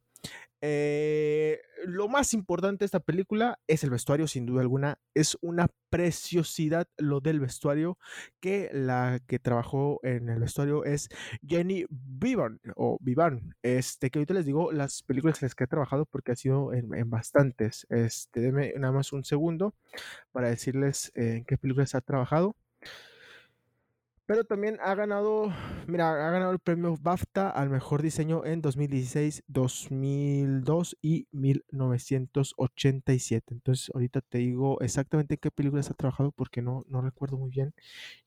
[0.65, 4.97] Eh, lo más importante de esta película es el vestuario, sin duda alguna.
[5.13, 7.97] Es una preciosidad lo del vestuario,
[8.39, 11.09] que la que trabajó en el vestuario es
[11.45, 15.67] Jenny Vivan, o Vivan, este, que ahorita les digo las películas en las que ha
[15.67, 17.85] trabajado porque ha sido en, en bastantes.
[17.89, 19.75] Este, denme nada más un segundo
[20.31, 22.55] para decirles eh, en qué películas ha trabajado.
[24.33, 25.53] Pero también ha ganado,
[25.85, 33.53] mira, ha ganado el premio BAFTA al mejor diseño en 2016, 2002 y 1987.
[33.53, 37.51] Entonces, ahorita te digo exactamente en qué películas ha trabajado porque no, no recuerdo muy
[37.51, 37.75] bien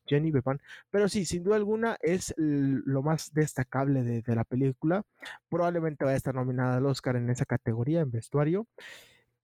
[0.06, 0.62] Jenny Bevan.
[0.92, 5.02] Pero sí, sin duda alguna es lo más destacable de, de la película.
[5.48, 8.68] Probablemente va a estar nominada al Oscar en esa categoría, en vestuario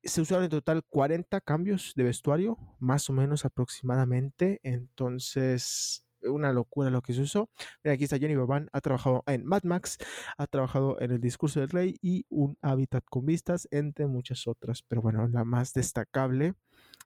[0.04, 4.58] se usaron en total 40 cambios de vestuario, más o menos aproximadamente.
[4.64, 7.50] Entonces, una locura lo que se usó.
[7.82, 9.98] Mira, aquí está Jenny Boban, ha trabajado en Mad Max,
[10.36, 14.82] ha trabajado en El Discurso del Rey y Un Hábitat con Vistas, entre muchas otras.
[14.82, 16.54] Pero bueno, la más destacable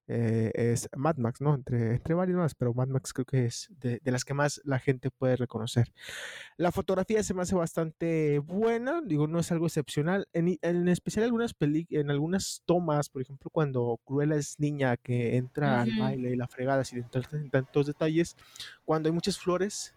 [0.09, 1.55] eh, es Mad Max, ¿no?
[1.55, 4.61] Entre, entre varias más, pero Mad Max creo que es de, de, las que más
[4.65, 5.93] la gente puede reconocer.
[6.57, 11.25] La fotografía se me hace bastante buena, digo, no es algo excepcional, en, en especial
[11.25, 15.93] algunas en algunas tomas, por ejemplo, cuando Cruella es niña que entra uh -huh.
[15.93, 18.37] al baile y la fregada, entrar en tantos detalles,
[18.85, 19.95] cuando hay muchas flores,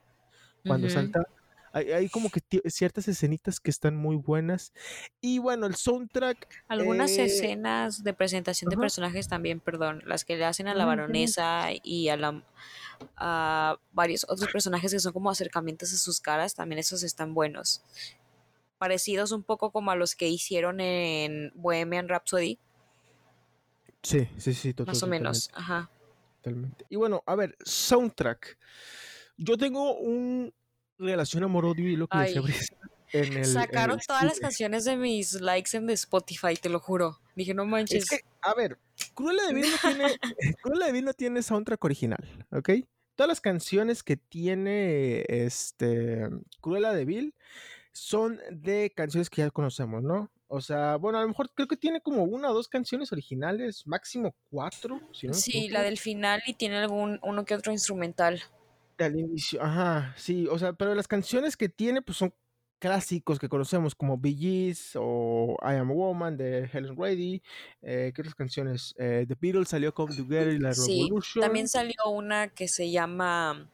[0.64, 0.94] cuando uh -huh.
[0.94, 1.28] salta
[1.72, 4.74] hay, hay, como que ciertas escenitas que están muy buenas.
[5.22, 6.48] Y bueno, el soundtrack.
[6.68, 7.26] Algunas eh...
[7.26, 11.74] escenas de presentación de personajes también, perdón, las que le hacen a la baronesa uh
[11.74, 11.82] -huh.
[11.84, 12.44] y a la
[13.16, 17.82] a varios otros personajes que son como acercamientos a sus caras, también esos están buenos.
[18.78, 22.58] Parecidos un poco como a los que hicieron en Bohemian Rhapsody.
[24.02, 25.90] Sí, sí, sí, total, Más o menos, ajá.
[26.38, 26.86] Totalmente.
[26.90, 28.58] Y bueno, a ver, soundtrack.
[29.38, 30.54] Yo tengo un,
[31.00, 32.78] relación amor-odio y lo que Ay, decía
[33.12, 36.80] en el, Sacaron en el todas las canciones de mis likes en Spotify, te lo
[36.80, 37.20] juro.
[37.36, 38.04] Dije, no manches.
[38.04, 38.78] Es que, a ver,
[39.14, 40.20] Cruella de Vil no tiene,
[40.62, 42.70] Cruella de Vil no tiene soundtrack original, ¿ok?
[43.16, 46.30] Todas las canciones que tiene este
[46.62, 47.36] Cruella de Vil
[47.92, 50.32] son de canciones que ya conocemos, ¿no?
[50.48, 53.86] O sea, bueno, a lo mejor creo que tiene como una o dos canciones originales,
[53.86, 55.00] máximo cuatro.
[55.14, 58.42] Si no sí, la del final y tiene algún uno que otro instrumental
[59.06, 62.34] al inicio, ajá, sí, o sea, pero las canciones que tiene pues son
[62.80, 67.42] clásicos que conocemos como Bee Gees o I Am a Woman de Helen Reddy,
[67.82, 68.96] eh, ¿qué otras canciones?
[68.98, 71.42] Eh, The Beatles salió con Together y la sí, Revolution.
[71.42, 73.68] también salió una que se llama, no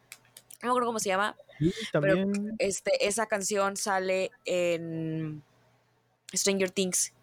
[0.63, 2.31] me acuerdo cómo se llama, sí, también.
[2.31, 5.43] pero este, esa canción sale en
[6.33, 7.13] Stranger Things.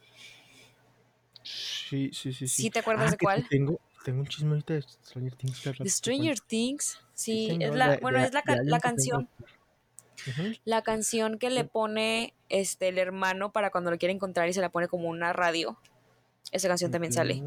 [1.42, 2.48] Sí, sí, sí.
[2.48, 3.48] ¿Sí, ¿Sí te acuerdas ah, de cuál?
[3.48, 5.62] Tengo, tengo un chisme ahorita de Stranger Things.
[5.78, 9.28] De Stranger Things, sí, sí es la, de, bueno, de, es la, de la canción.
[10.26, 10.60] Uh -huh.
[10.64, 14.60] La canción que le pone este el hermano para cuando lo quiere encontrar y se
[14.60, 15.78] la pone como una radio.
[16.52, 17.42] Esa canción también sale.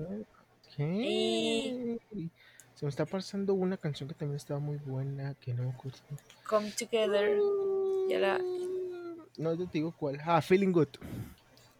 [0.74, 1.98] Okay.
[2.12, 2.32] Y...
[2.76, 5.98] Se me está pasando una canción que también estaba muy buena, que no me acuerdo.
[6.46, 7.40] Come Together.
[8.10, 8.42] Ya la...
[9.38, 10.20] No te digo cuál.
[10.26, 10.90] Ah, Feeling Good.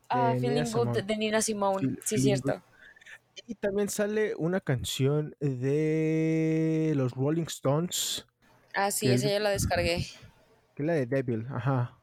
[0.08, 1.98] Ah, Feeling Nina Good de Nina Simone.
[2.06, 2.54] Sí, sí cierto.
[2.54, 2.62] Good.
[3.48, 8.26] Y también sale una canción de los Rolling Stones.
[8.74, 10.06] Ah, sí, esa ya la descargué.
[10.76, 11.98] Que es la de Devil, ajá.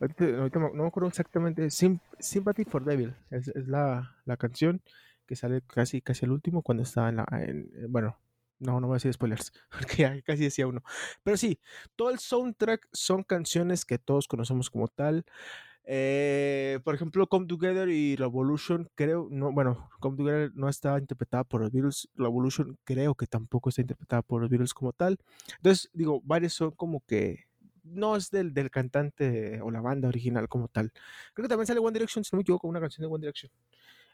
[0.00, 4.82] ahorita, no me acuerdo exactamente, Sympathy for Devil es, es la, la, canción
[5.26, 8.18] que sale casi, casi al último cuando está en la, en, bueno,
[8.62, 10.82] no, no voy a decir spoilers, porque ya casi decía uno.
[11.22, 11.60] Pero sí,
[11.96, 15.24] todo el soundtrack son canciones que todos conocemos como tal.
[15.84, 21.44] Eh, por ejemplo, Come Together y Revolution, creo, no, bueno, Come Together no está interpretada
[21.44, 25.18] por los Beatles, Revolution creo que tampoco está interpretada por los Beatles como tal.
[25.56, 27.46] Entonces, digo, varios son como que
[27.84, 30.92] no es del, del cantante o la banda original como tal.
[31.34, 33.50] Creo que también sale One Direction, si no me equivoco, una canción de One Direction.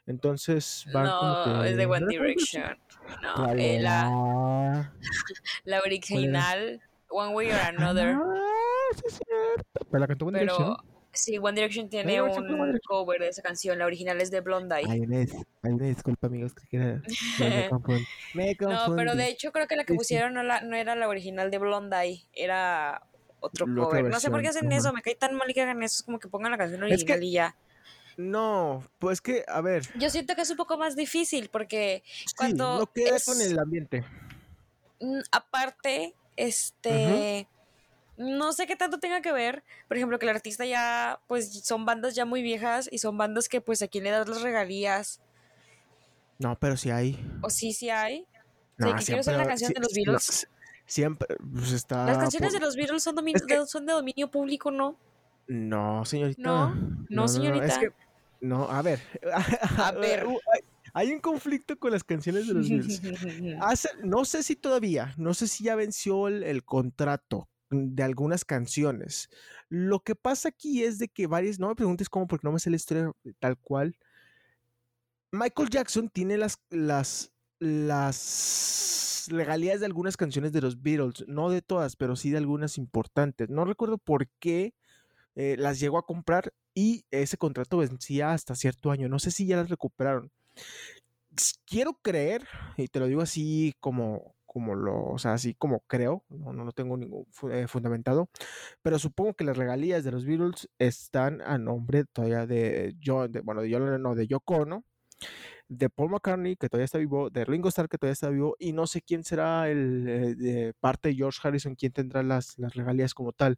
[0.07, 1.69] Entonces van no, como que...
[1.69, 2.77] es de One Direction.
[3.21, 4.91] No, eh, la,
[5.65, 8.15] la original, One Way or Another.
[8.15, 9.85] Ah, sí es cierto.
[9.91, 10.98] Pero la cantó One Pero, Direction.
[11.19, 13.77] Sí, One Direction tiene un cover de esa canción.
[13.77, 14.83] La original es de Blondie.
[14.87, 15.27] Ay, una, ay,
[15.63, 16.53] una disculpa, amigos.
[16.69, 17.01] Que era,
[17.39, 18.05] me, confundí.
[18.33, 21.09] me No, pero de hecho creo que la que pusieron no, la, no era la
[21.09, 22.25] original de Blondie.
[22.33, 23.03] Era
[23.41, 24.05] otro cover.
[24.05, 24.93] No sé por qué hacen eso.
[24.93, 25.97] Me cae tan mal que hagan eso.
[25.97, 27.55] Es como que pongan la canción original es que, y ya.
[28.15, 29.83] No, pues que, a ver.
[29.95, 32.03] Yo siento que es un poco más difícil porque
[32.37, 32.79] cuando.
[32.79, 34.05] no queda con el ambiente.
[35.01, 37.47] Mm, aparte, este.
[38.19, 39.63] No sé qué tanto tenga que ver.
[39.87, 43.49] Por ejemplo, que el artista ya, pues son bandas ya muy viejas y son bandas
[43.49, 45.21] que, pues, a quién le das las regalías.
[46.37, 47.19] No, pero sí hay.
[47.41, 48.27] O sí, sí hay.
[48.77, 50.47] No, sí, quiero la canción de los Beatles.
[50.85, 52.05] siempre, pues está.
[52.05, 53.15] Las canciones de los Beatles son,
[53.67, 54.97] son de dominio público, ¿no?
[55.47, 56.41] No, señorita.
[56.41, 56.75] No,
[57.09, 57.65] no, señorita.
[57.65, 57.91] es que
[58.41, 59.01] no, a ver.
[59.77, 60.25] A ver.
[60.93, 63.01] Hay un conflicto con las canciones de los Beatles.
[64.03, 69.29] no sé si todavía, no sé si ya venció el, contrato de algunas canciones.
[69.69, 72.59] Lo que pasa aquí es de que varias, no me preguntes cómo, porque no me
[72.59, 73.97] sé la historia tal cual.
[75.31, 81.61] Michael Jackson tiene las, las, las regalías de algunas canciones de los Beatles, no de
[81.61, 83.49] todas, pero sí de algunas importantes.
[83.49, 84.73] No recuerdo por qué
[85.35, 89.07] eh, las llegó a comprar y ese contrato vencía hasta cierto año.
[89.07, 90.31] No sé si ya las recuperaron.
[91.65, 96.25] Quiero creer, y te lo digo así como, como lo, o sea, así como creo,
[96.29, 98.29] no, no lo tengo ningún eh, fundamentado,
[98.81, 103.41] pero supongo que las regalías de los Beatles están a nombre todavía de John, de,
[103.41, 104.83] bueno, de John, no, de Yoko, ¿no?
[105.69, 108.73] de Paul McCartney, que todavía está vivo, de Ringo Starr, que todavía está vivo, y
[108.73, 113.13] no sé quién será el eh, parte de George Harrison, quién tendrá las, las regalías
[113.13, 113.57] como tal.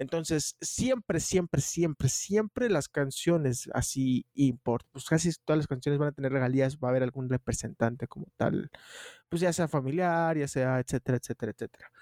[0.00, 6.08] Entonces, siempre, siempre, siempre, siempre las canciones así import, pues casi todas las canciones van
[6.08, 8.70] a tener regalías, va a haber algún representante como tal,
[9.28, 11.92] pues ya sea familiar, ya sea, etcétera, etcétera, etcétera.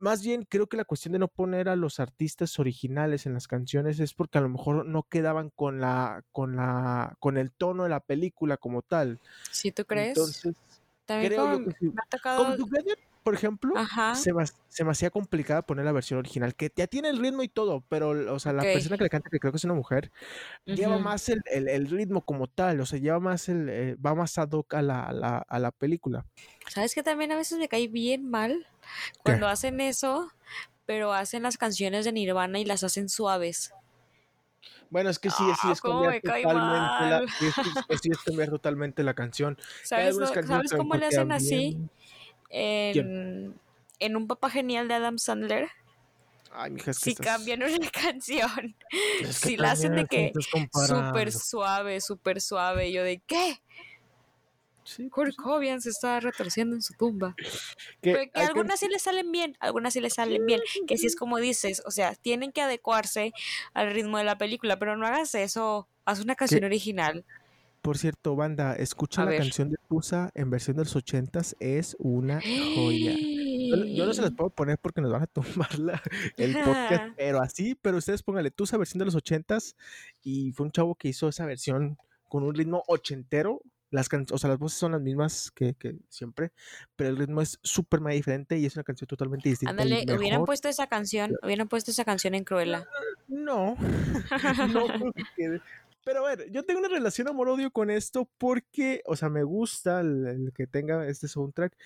[0.00, 3.46] Más bien creo que la cuestión de no poner a los artistas originales en las
[3.46, 7.84] canciones es porque a lo mejor no quedaban con la, con la, con el tono
[7.84, 9.20] de la película como tal.
[9.52, 10.18] ¿Sí tú crees?
[10.18, 10.56] Entonces,
[11.06, 12.56] También creo que me ha tocado
[13.22, 13.74] por ejemplo,
[14.14, 17.42] se me, se me, hacía complicada poner la versión original, que ya tiene el ritmo
[17.42, 19.74] y todo, pero, o sea, la persona que le canta, que creo que es una
[19.74, 20.10] mujer,
[20.64, 24.38] lleva más el, el, ritmo como tal, o sea, lleva más el, eh, va más
[24.38, 26.24] ad hoc a la, a la, película.
[26.68, 28.66] ¿Sabes que también a veces me cae bien mal
[29.22, 30.30] cuando hacen eso,
[30.86, 33.72] pero hacen las canciones de Nirvana y las hacen suaves?
[34.90, 37.22] Bueno, es que sí, sí es cambiar totalmente la,
[37.88, 39.56] es, sí es cambiar totalmente la canción.
[39.84, 41.78] ¿Sabes, ¿sabes cómo le hacen así?
[42.50, 43.54] En,
[43.98, 45.68] en un papá genial de Adam Sandler.
[46.52, 48.76] Ay, mija, es que si cambian una canción,
[49.30, 53.60] si la hacen de que súper suave, súper suave, yo de ¿qué?
[54.90, 57.36] Sí, Kurt pues se está retorciendo en su tumba.
[58.02, 60.60] Que, Pero que algunas sí le salen bien, algunas sí le salen bien.
[60.88, 63.32] Que si es como dices, o sea, tienen que adecuarse
[63.74, 67.24] al ritmo de la película, pero no hagas eso, haz una canción original.
[67.82, 72.40] Por cierto, banda, escucha la canción de Tusa en versión de los ochentas, es una
[72.40, 73.14] joya.
[73.16, 75.68] Yo, no se las puedo poner porque nos van a tomar
[76.36, 79.76] el podcast, pero así, pero ustedes pónganle Tusa versión de los ochentas
[80.22, 81.96] y fue un chavo que hizo esa versión
[82.28, 83.62] con un ritmo ochentero.
[83.90, 85.74] Las o sea, las voces son las mismas que,
[86.08, 86.52] siempre,
[86.94, 89.70] pero el ritmo es súper más diferente y es una canción totalmente distinta.
[89.70, 92.86] Ándale, hubieran puesto esa canción, hubieran puesto esa canción en Cruella.
[93.26, 93.76] No,
[94.72, 95.60] no, porque
[96.04, 100.00] pero a ver, yo tengo una relación amor-odio con esto porque, o sea, me gusta
[100.00, 101.76] el, que tenga este soundtrack,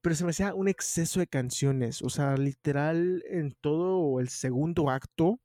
[0.00, 2.02] pero se me hacía un exceso de canciones.
[2.02, 5.40] O sea, literal, en todo el segundo acto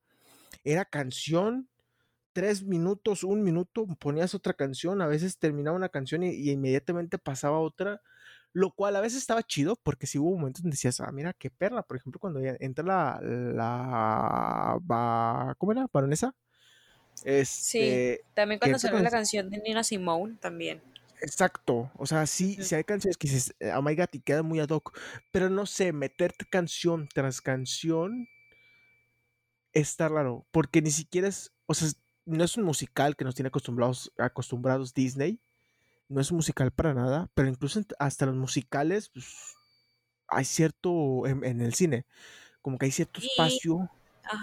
[0.64, 1.70] era canción,
[2.34, 7.60] tres minutos, un minuto, ponías otra canción, a veces terminaba una canción y, inmediatamente pasaba
[7.60, 8.02] otra
[8.54, 11.52] lo cual a veces estaba chido porque si hubo momentos donde decías, ah, mira, qué
[11.52, 15.88] perra, por ejemplo, cuando entra la, la, ¿cómo era?
[15.94, 16.34] Baronesa,
[17.22, 20.82] sí, este, también cuando salió la canción de Nina Simone, también.
[21.22, 24.42] Exacto, o sea, sí, sí hay canciones que dices, eh, oh my god, y queda
[24.42, 24.98] muy ad hoc,
[25.32, 28.28] pero no sé, meterte canción tras canción
[29.74, 31.90] está raro, porque ni siquiera es, o sea,
[32.26, 35.40] no es un musical que nos tiene acostumbrados, acostumbrados Disney,
[36.08, 39.56] no es un musical para nada, pero incluso hasta los musicales, pues,
[40.28, 42.06] hay cierto, en, el cine,
[42.62, 43.90] como que hay cierto espacio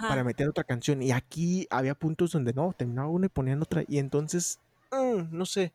[0.01, 3.84] para meter otra canción, y aquí había puntos donde no, terminaba una y ponían otra,
[3.87, 4.61] y entonces
[4.91, 5.74] Mm, no sé.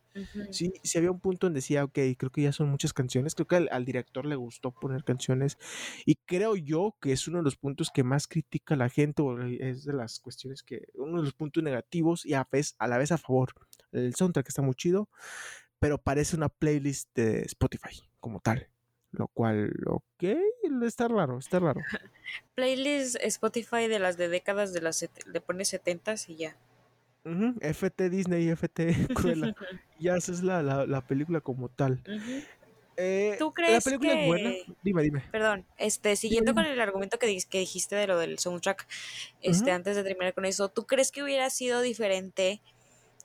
[0.50, 3.34] Sí, sí había un punto donde decía, ok, creo que ya son muchas canciones.
[3.34, 5.58] Creo que al, director le gustó poner canciones.
[6.06, 9.40] Y creo yo que es uno de los puntos que más critica la gente, o
[9.42, 12.98] es de las cuestiones que, uno de los puntos negativos y a, vez, a la
[12.98, 13.52] vez a favor.
[13.92, 15.08] El soundtrack está muy chido,
[15.78, 18.68] pero parece una playlist de Spotify como tal.
[19.12, 20.24] Lo cual, ok,
[20.84, 21.80] está raro, está raro.
[22.54, 26.56] playlist Spotify de las de décadas de las, le pone 70 y ya.
[27.24, 29.54] FT Disney, FT Cruella.
[30.00, 32.02] ya esa es la, la, película como tal.
[32.96, 34.50] Eh, ¿Tú crees la película es buena?
[34.82, 35.22] Dime, dime.
[35.30, 38.86] Perdón, este, siguiendo con el argumento que, que dijiste de lo del soundtrack,
[39.40, 42.60] este, antes de terminar con eso, ¿tú crees que hubiera sido diferente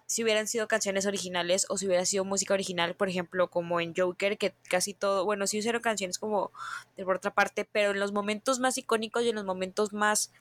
[0.07, 3.93] si hubieran sido canciones originales o si hubiera sido música original, por ejemplo, como en
[3.95, 6.51] Joker, que casi todo, bueno, sí usaron canciones como
[6.95, 10.31] de por otra parte, pero en los momentos más icónicos y en los momentos más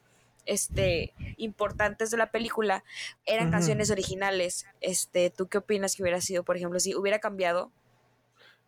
[0.45, 2.83] este, importantes de la película
[3.25, 4.65] eran canciones originales.
[4.81, 7.71] Este, ¿Tú qué opinas que hubiera sido, por ejemplo, si hubiera cambiado?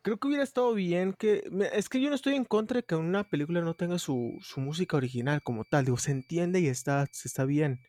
[0.02, 1.50] Creo que hubiera estado bien que...
[1.74, 4.98] Es que yo no estoy en contra de que una película no tenga su, música
[4.98, 5.86] original como tal.
[5.86, 7.80] Digo, se entiende y está, está bien.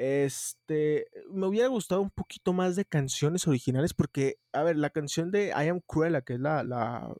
[0.00, 5.32] Este, me hubiera gustado un poquito más de canciones originales porque, a ver, la canción
[5.32, 7.12] de I Am Cruella, que es la, la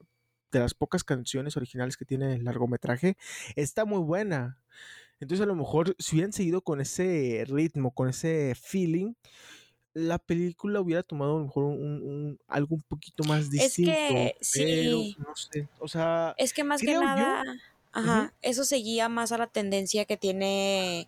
[0.53, 3.17] de las pocas canciones originales que tiene el largometraje,
[3.57, 4.61] está muy buena.
[5.19, 9.13] Entonces a lo mejor si hubieran seguido con ese ritmo, con ese feeling,
[9.93, 13.91] la película hubiera tomado a lo mejor un, algo un poquito más distinto.
[13.91, 15.17] Es que sí.
[15.19, 17.43] no sé, o sea, es que más que nada,
[17.99, 21.07] ajá, eso seguía más a la tendencia que tiene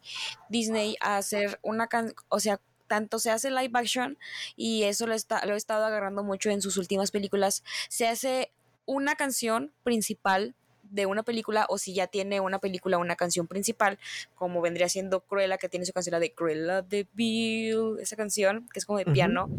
[0.49, 4.17] Disney a hacer una can, o sea, tanto se hace live action
[4.55, 8.51] y eso lo está lo he estado agarrando mucho en sus últimas películas, se hace
[8.85, 10.55] una canción principal
[10.91, 13.97] de una película o si ya tiene una película una canción principal,
[14.35, 18.79] como vendría siendo Cruella, que tiene su canción de Cruella de Bill, esa canción, que
[18.79, 19.49] es como de piano.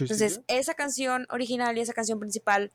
[0.00, 2.72] Entonces, esa canción original y esa canción principal,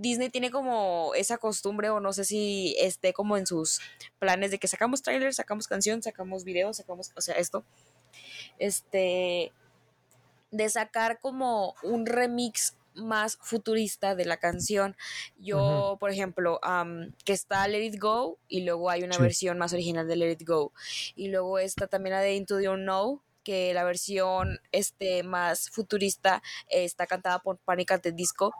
[0.00, 3.80] Disney tiene como esa costumbre, o no sé si esté como en sus
[4.18, 7.64] planes de que sacamos trailers, sacamos canción, sacamos videos, sacamos, o sea, esto,
[8.58, 9.52] este,
[10.50, 14.96] de sacar como un remix más futurista de la canción.
[15.38, 16.60] Yo, por ejemplo,
[17.24, 20.46] que está Let It Go y luego hay una versión más original de Let It
[20.46, 20.72] Go.
[21.14, 26.42] Y luego está también la de Into the Unknown, que la versión este, más futurista
[26.68, 28.54] está cantada por Panic at the Disco.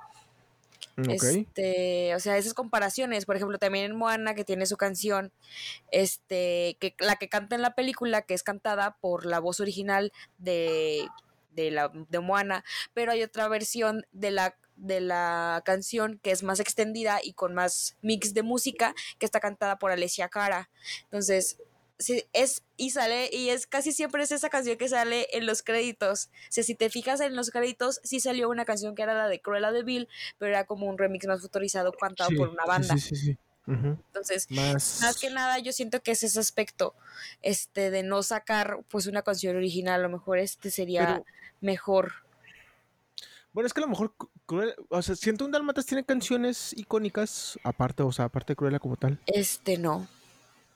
[1.09, 5.32] Este, o sea, esas comparaciones, por ejemplo, también en Moana que tiene su canción,
[5.90, 10.12] este, que la que canta en la película, que es cantada por la voz original
[10.38, 11.07] de
[11.53, 16.42] de la de Moana, pero hay otra versión de la de la canción que es
[16.42, 20.70] más extendida y con más mix de música que está cantada por Alessia Cara.
[21.05, 21.59] Entonces,
[22.01, 25.62] sí, es y sale y es casi siempre es esa canción que sale en los
[25.62, 26.30] créditos.
[26.48, 29.28] O sea, si te fijas en los créditos, sí salió una canción que era la
[29.28, 32.96] de Cruella de Bill, pero era como un remix más futurizado cantado por una banda.
[32.96, 35.16] Sí, sí, Entonces, más...
[35.20, 36.94] que nada, yo siento que es ese aspecto,
[37.42, 41.22] este, de no sacar pues una canción original, a lo mejor este sería
[41.61, 42.12] mejor.
[43.53, 44.14] Bueno, es que a lo mejor
[44.88, 48.96] o sea, siento un Dalmatas tiene canciones icónicas, aparte, o sea, aparte de Cruella como
[48.96, 49.20] tal.
[49.26, 50.09] Este no.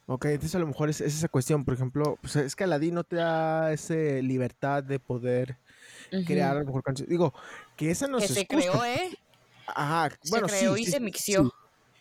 [0.07, 3.05] Ok, entonces a lo mejor es, esa cuestión, por ejemplo, pues es que Aladdin no
[3.05, 5.57] te da esa libertad de poder
[6.27, 7.09] crear a lo mejor canciones.
[7.09, 7.33] Digo,
[7.77, 9.17] que esa no que se, creó, ¿eh?
[9.67, 11.51] Ajá, se creó y se mixió.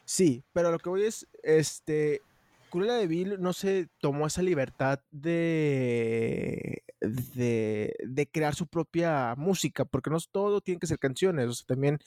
[0.03, 2.21] Sí, pero lo que voy es, este,
[2.69, 10.09] Cruella de Vil no se tomó esa libertad de, de, crear su propia música, porque
[10.09, 11.99] no todo tiene que ser canciones, o sea, también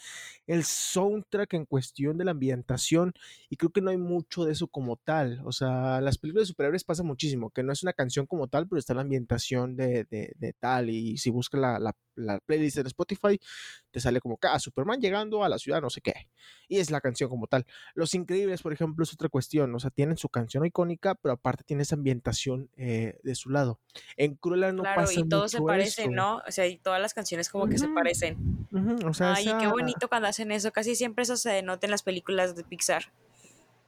[0.46, 3.12] el soundtrack en cuestión de la ambientación,
[3.50, 6.52] y creo que no hay mucho de eso como tal, o sea, las películas de
[6.52, 10.04] superhéroes pasa muchísimo, que no es una canción como tal, pero está la ambientación de,
[10.04, 13.38] de, tal, y si buscas la, la, la, playlist en Spotify,
[13.90, 16.28] te sale como que, ah, Superman llegando a la ciudad, no sé qué,
[16.68, 17.66] y es la canción como tal.
[17.94, 21.64] Los Increíbles, por ejemplo, es otra cuestión, o sea, tienen su canción icónica, pero aparte
[21.64, 23.80] tiene esa ambientación eh, de su lado.
[24.16, 26.42] En Cruella claro, y todos se parecen, ¿no?
[26.46, 28.66] O sea, y todas las canciones como que se parecen.
[29.04, 30.72] o sea, Ay, qué bonito cuando hacen eso.
[30.72, 33.12] Casi siempre eso se denota en las películas de Pixar.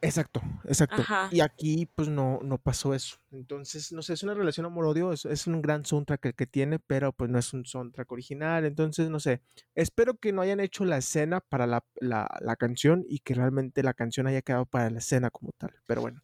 [0.01, 1.03] Exacto, exacto.
[1.33, 3.17] Y aquí pues no, no pasó eso.
[3.33, 7.31] Entonces, no sé, es una relación amor-odio, es, un gran soundtrack que, tiene, pero pues
[7.31, 8.65] no es un soundtrack original.
[8.65, 9.43] Entonces, no sé,
[9.75, 13.83] espero que no hayan hecho la escena para la, la, la canción y que realmente
[13.83, 15.75] la canción haya quedado para la escena como tal.
[15.87, 16.23] Pero bueno,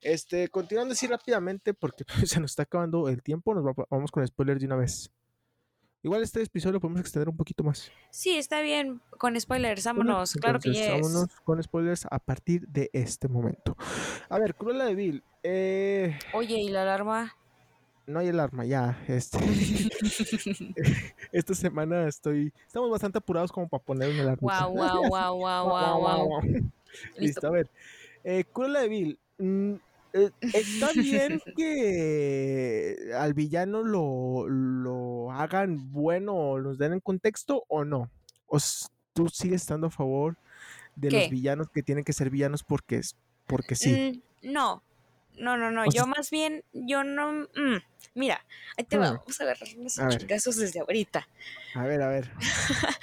[0.00, 4.60] Este, continuando así rápidamente, porque se nos está acabando el tiempo, nos vamos con spoilers
[4.60, 5.10] de una vez.
[6.02, 7.90] Igual este episodio lo podemos extender un poquito más.
[8.10, 9.00] Sí, está bien.
[9.18, 10.32] Con spoilers, vámonos.
[10.34, 11.02] claro que yes.
[11.02, 13.76] Vámonos con spoilers a partir de este momento.
[14.28, 15.24] A ver, Cruella de Vil.
[15.42, 16.16] Eh...
[16.34, 17.34] Oye, ¿y la alarma?
[18.06, 19.02] No hay alarma, ya.
[19.08, 19.38] Este...
[21.32, 22.52] Esta semana estoy.
[22.64, 24.66] Estamos bastante apurados como para poner una alarma.
[24.66, 26.70] Wow, wow, wow, wow, wow, wow.
[27.18, 27.48] Listo.
[27.48, 27.68] a ver.
[28.22, 29.18] Eh, Cruella de Vil.
[29.38, 29.74] Mm,
[30.40, 37.84] está bien que al villano lo, lo hagan bueno o nos den en contexto o
[37.84, 38.10] no.
[38.46, 38.58] O
[39.12, 40.36] tú sigues estando a favor
[40.96, 43.00] de los villanos que tienen que ser villanos porque,
[43.46, 44.22] porque sí.
[44.42, 44.82] Mm, no,
[45.38, 45.84] no, no, no.
[45.90, 47.32] yo más bien, yo no.
[47.32, 47.78] Mm,
[48.14, 48.44] mira,
[48.76, 51.28] ahí te vamos a agarrar unos chingazos desde ahorita.
[51.74, 52.30] A ver, a ver.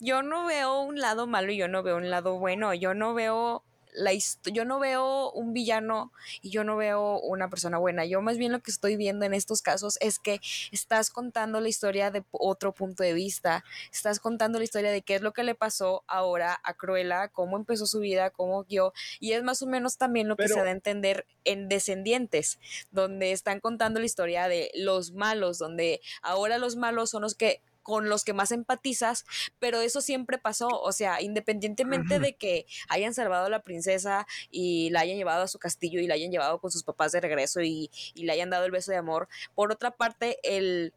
[0.00, 2.74] yo no veo un lado malo y yo no veo un lado bueno.
[2.74, 4.10] Yo no veo la
[4.52, 6.12] yo no veo un villano
[6.42, 8.04] y yo no veo una persona buena.
[8.04, 10.40] Yo más bien lo que estoy viendo en estos casos es que
[10.72, 13.64] estás contando la historia de otro punto de vista.
[13.92, 17.56] Estás contando la historia de qué es lo que le pasó ahora a Cruella, cómo
[17.56, 18.92] empezó su vida, cómo guió.
[19.18, 22.58] Y es más o menos también lo que se da a entender en Descendientes,
[22.90, 27.62] donde están contando la historia de los malos, donde ahora los malos son los que
[27.82, 29.24] con los que más empatizas,
[29.58, 34.90] pero eso siempre pasó, o sea, independientemente de que hayan salvado a la princesa y
[34.90, 37.60] la hayan llevado a su castillo y la hayan llevado con sus papás de regreso
[37.60, 40.92] y, y le hayan dado el beso de amor, por otra parte, el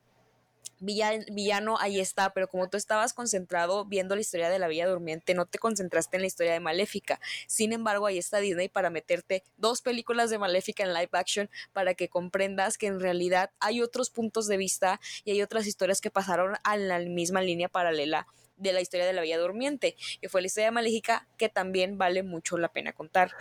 [0.84, 5.34] villano ahí está, pero como tú estabas concentrado viendo la historia de la Villa Durmiente,
[5.34, 7.20] no te concentraste en la historia de Maléfica.
[7.48, 11.94] Sin embargo, ahí está Disney para meterte dos películas de Maléfica en live action para
[11.94, 16.12] que comprendas que en realidad hay otros puntos de vista y hay otras historias que
[16.12, 18.28] pasaron a la misma línea paralela
[18.58, 21.98] de la historia de la Villa Durmiente, que fue la historia de Maléfica que también
[21.98, 23.32] vale mucho la pena contar.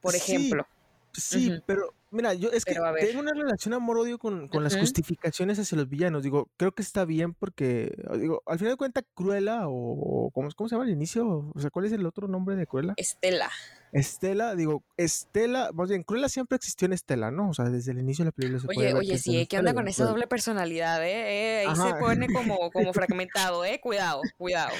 [0.00, 0.66] Por ejemplo.
[1.12, 5.78] Sí, pero Mira, yo es que tengo una relación amor-odio con, con las justificaciones hacia
[5.78, 6.22] los villanos.
[6.22, 10.68] Digo, creo que está bien porque, digo, al final de cuentas, Cruella o, ¿cómo, ¿cómo,
[10.68, 11.50] se llama al inicio?
[11.54, 12.94] O sea, ¿cuál es el otro nombre de Cruella?
[12.96, 13.50] Estela.
[13.92, 17.50] Estela, digo, Estela, más bien, Cruella siempre existió en Estela, ¿no?
[17.50, 19.88] O sea, desde el inicio de la película se Oye, oye, sí, ¿qué onda con
[19.88, 21.62] esa doble personalidad, eh?
[21.62, 23.80] eh ahí se pone como, como fragmentado, ¿eh?
[23.82, 24.72] Cuidado, cuidado.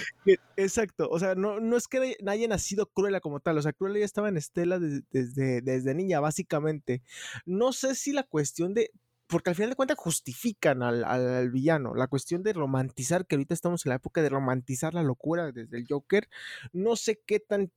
[0.56, 3.98] Exacto, o sea, no, no es que haya nacido Cruella como tal, o sea, Cruella
[3.98, 7.02] ya estaba en Estela desde, desde, niña, básicamente.
[7.46, 8.90] No sé si la cuestión de
[9.30, 11.94] porque al final de cuentas justifican al, al, villano.
[11.94, 15.78] La cuestión de romantizar, que ahorita estamos en la época de romantizar la locura desde
[15.78, 16.28] el Joker,
[16.72, 17.70] no sé qué tan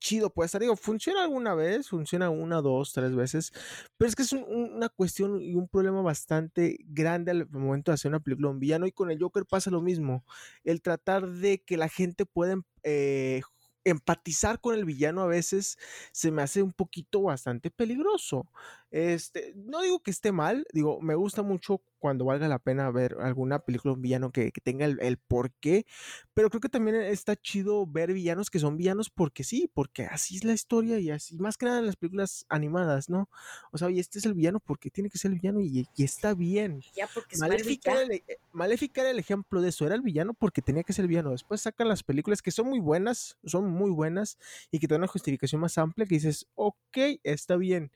[0.00, 0.60] chido puede estar.
[0.60, 3.52] Digo, funciona alguna vez, funciona una, dos, tres veces,
[3.96, 8.10] pero es que es una cuestión y un problema bastante grande al momento de hacer
[8.10, 8.86] una película villano.
[8.86, 10.24] Y con el Joker pasa lo mismo.
[10.64, 13.42] El tratar de que la gente pueda eh,
[13.90, 15.78] empatizar con el villano a veces
[16.12, 18.50] se me hace un poquito bastante peligroso.
[18.90, 23.16] Este, no digo que esté mal, digo, me gusta mucho cuando valga la pena ver
[23.20, 25.86] alguna película de un villano que, tenga el, el porqué,
[26.34, 30.36] pero creo que también está chido ver villanos que son villanos porque sí, porque así
[30.36, 33.28] es la historia y así, más que nada en las películas animadas, ¿no?
[33.72, 36.34] O sea, y este es el villano porque tiene que ser el villano y, está
[36.34, 36.82] bien.
[36.94, 40.34] Ya, porque Maléfica era, el, eh, Maléfica era el ejemplo de eso, era el villano
[40.34, 41.30] porque tenía que ser el villano.
[41.30, 44.38] Después sacan las películas que son muy buenas, son muy buenas
[44.70, 47.90] y que te dan una justificación más amplia que dices, ok, está bien.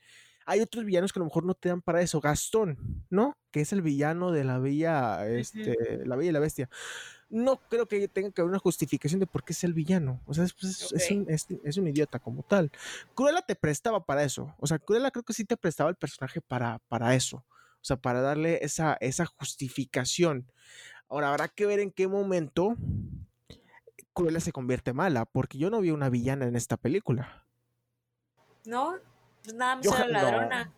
[0.50, 2.20] Hay otros villanos que a lo mejor no te dan para eso.
[2.20, 3.36] Gastón, ¿no?
[3.52, 6.68] Que es el villano de la Bella, este, la Bella y la Bestia.
[7.28, 10.20] No creo que tenga que haber una justificación de por qué es el villano.
[10.26, 12.72] O sea, es, un, idiota como tal.
[13.14, 14.52] Cruella te prestaba para eso.
[14.58, 17.36] O sea, Cruella creo que sí te prestaba el personaje para, para eso.
[17.36, 20.50] O sea, para darle esa, esa justificación.
[21.08, 22.76] Ahora, habrá que ver en qué momento
[24.14, 27.46] Cruella se convierte mala, porque yo no vi una villana en esta película.
[28.64, 28.98] No,
[29.42, 30.72] pues nada más era ladrona.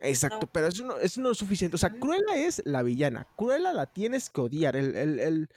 [0.00, 1.76] Exacto, pero eso no, eso no es suficiente.
[1.76, 3.28] O sea, Cruella es la villana.
[3.36, 4.74] Cruella la tienes que odiar.
[4.74, 5.48] El, el,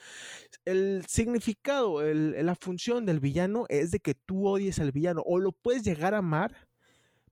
[0.65, 5.51] el, significado, la función del villano es de que tú odies al villano o lo
[5.51, 6.55] puedes llegar a amar,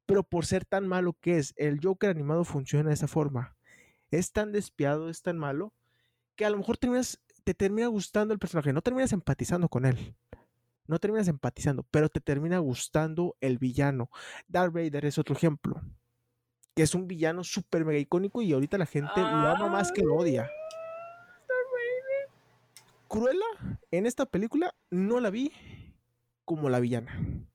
[0.07, 1.53] pero por ser tan malo que es.
[1.55, 3.55] El Joker animado funciona de esa forma.
[4.09, 5.73] Es tan despiado, es tan malo,
[6.35, 8.73] que a lo mejor terminas, te termina gustando el personaje.
[8.73, 10.15] No terminas empatizando con él
[10.87, 14.09] no terminas empatizando, pero te termina gustando el villano.
[14.47, 15.81] Darth Vader es otro ejemplo,
[16.75, 20.01] que es un villano súper mega icónico y ahorita la gente lo ama más que
[20.01, 20.49] lo odia.
[23.07, 23.45] Cruella
[23.91, 25.51] en esta película no la vi
[26.45, 27.45] como la villana.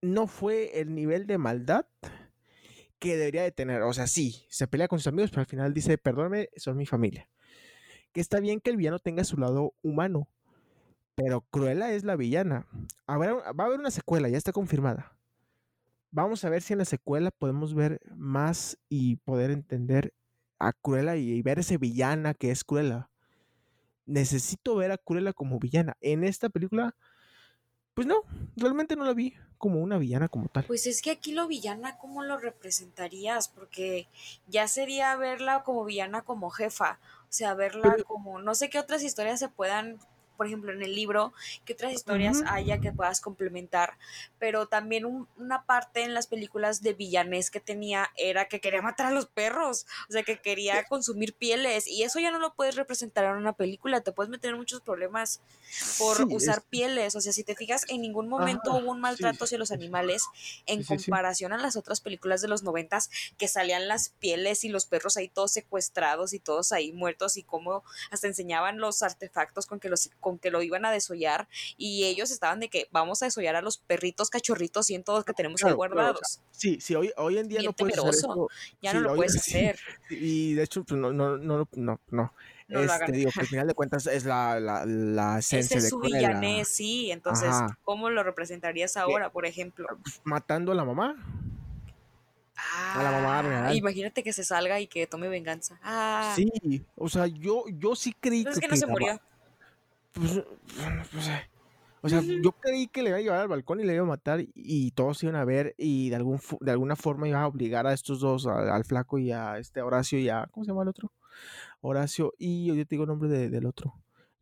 [0.00, 1.86] No fue el nivel de maldad
[2.98, 3.82] que debería de tener.
[3.82, 6.86] O sea, sí, se pelea con sus amigos, pero al final dice, perdóname, son mi
[6.86, 7.28] familia.
[8.12, 10.28] Que está bien que el villano tenga su lado humano,
[11.18, 12.64] pero Cruella es la villana.
[13.08, 15.16] va a haber una secuela, ya está confirmada.
[16.12, 20.14] vamos a ver si en la secuela podemos ver más y poder entender
[20.60, 23.10] a Cruella y, ver ese villana que es Cruella.
[24.06, 25.96] Necesito ver a Cruella como villana.
[26.00, 26.94] En esta película,
[27.94, 28.22] pues no,
[28.56, 30.64] realmente no la vi como una villana como tal.
[30.66, 33.48] Pues es que aquí lo villana, ¿cómo lo representarías?
[33.48, 34.06] Porque
[34.46, 37.00] ya sería verla como villana como jefa.
[37.24, 39.98] O sea, verla como, no sé qué otras historias se puedan
[40.38, 41.34] por ejemplo, en el libro,
[41.64, 43.98] qué otras historias haya que puedas complementar,
[44.38, 45.04] pero también
[45.36, 49.26] una parte en las películas de villanés que tenía era que quería matar a los
[49.26, 53.32] perros, o sea, que quería consumir pieles, y eso ya no lo puedes representar en
[53.32, 55.40] una película, te puedes meter en muchos problemas
[55.98, 59.58] por usar pieles, o sea, si te fijas, en ningún momento hubo un maltrato hacia
[59.58, 60.22] los animales
[60.66, 64.86] en comparación a las otras películas de los noventas que salían las pieles y los
[64.86, 67.82] perros ahí todos secuestrados y todos ahí muertos y cómo
[68.12, 71.48] hasta enseñaban los artefactos con que los con que lo iban a desollar
[71.78, 75.32] y ellos estaban de que vamos a desollar a los perritos, cachorritos y todos que
[75.32, 76.40] tenemos ahí guardados.
[76.50, 78.48] sí, sí, hoy, hoy en día no puedes hacer eso.
[78.82, 79.78] Ya no lo puedes hacer.
[80.10, 82.32] Y de hecho, pues, no, no, no, no, no.
[82.68, 86.68] este, digo, que al final de cuentas es la, la, la esencia es su villanés,
[86.68, 87.10] sí.
[87.10, 87.54] Entonces,
[87.84, 89.86] ¿cómo lo representarías ahora, por ejemplo?
[90.24, 91.16] Matando a la mamá.
[92.56, 95.78] a la mamá ah, Imagínate que se salga y que tome venganza.
[95.82, 96.34] Ah.
[96.36, 99.20] Sí, o sea, yo, yo sí creí que, que no se murió.
[100.18, 100.44] Pues,
[101.12, 101.48] pues eh,
[102.00, 104.08] o sea, yo creí que le iba a llevar al balcón y le iba a
[104.08, 107.86] matar y todos iban a ver y de, algún, de alguna forma iba a obligar
[107.86, 110.88] a estos dos, al, flaco y a este Horacio y a, ¿cómo se llama el
[110.88, 111.12] otro?
[111.80, 113.94] Horacio y yo te digo el nombre del otro.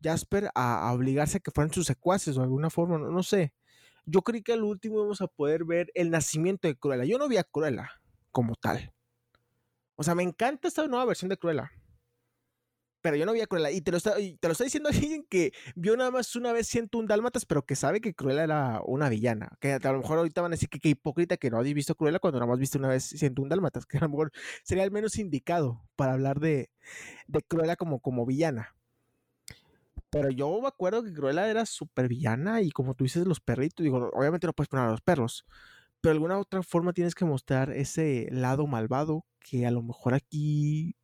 [0.03, 3.53] Jasper a, obligarse a que fueran sus secuaces o de alguna forma, no, no sé.
[4.05, 7.05] Yo creí que al último íbamos a poder ver el nacimiento de Cruella.
[7.05, 7.89] Yo no vi a Cruella
[8.31, 8.93] como tal.
[9.95, 11.71] O sea, me encanta esta nueva versión de Cruella
[13.07, 13.71] pero yo no vi a Cruella.
[13.71, 16.77] Y te lo está, te lo está diciendo alguien que vio nada más una vez
[16.93, 19.55] un Dálmatas, pero que sabe que Cruella era una villana.
[19.61, 21.95] Que a lo mejor ahorita van a decir que qué hipócrita que no habéis visto
[21.95, 24.33] Cruella cuando nada más viste una vez un Dálmatas, que a lo mejor
[24.65, 26.69] sería el menos indicado para hablar de,
[27.27, 28.75] de Cruella como, como villana.
[30.09, 33.85] Pero yo me acuerdo que Cruella era súper villana y como tú dices, los perritos,
[33.85, 35.45] digo, obviamente no puedes poner a los perros,
[36.01, 40.13] pero de alguna otra forma tienes que mostrar ese lado malvado que a lo mejor
[40.13, 40.96] aquí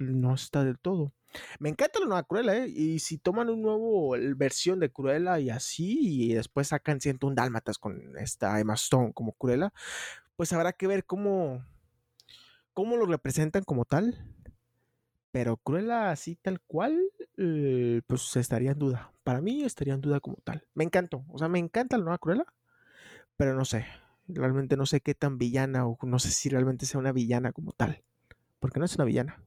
[0.00, 1.12] no está del todo.
[1.58, 2.68] Me encanta la nueva Cruella, ¿eh?
[2.68, 7.78] Y si toman un nuevo versión de Cruella y así, y después sacan 101 Dálmatas
[7.78, 9.72] con esta Emma Stone como Cruella,
[10.36, 11.64] pues habrá que ver cómo,
[12.74, 14.26] cómo lo representan como tal.
[15.30, 17.00] Pero Cruella así tal cual,
[17.38, 19.12] eh, pues estaría en duda.
[19.24, 20.66] Para mí estaría en duda como tal.
[20.74, 21.24] Me encantó.
[21.28, 22.44] O sea, me encanta la nueva Cruella,
[23.36, 23.86] pero no sé.
[24.28, 27.72] Realmente no sé qué tan villana o no sé si realmente sea una villana como
[27.72, 28.02] tal.
[28.60, 29.42] Porque no es una villana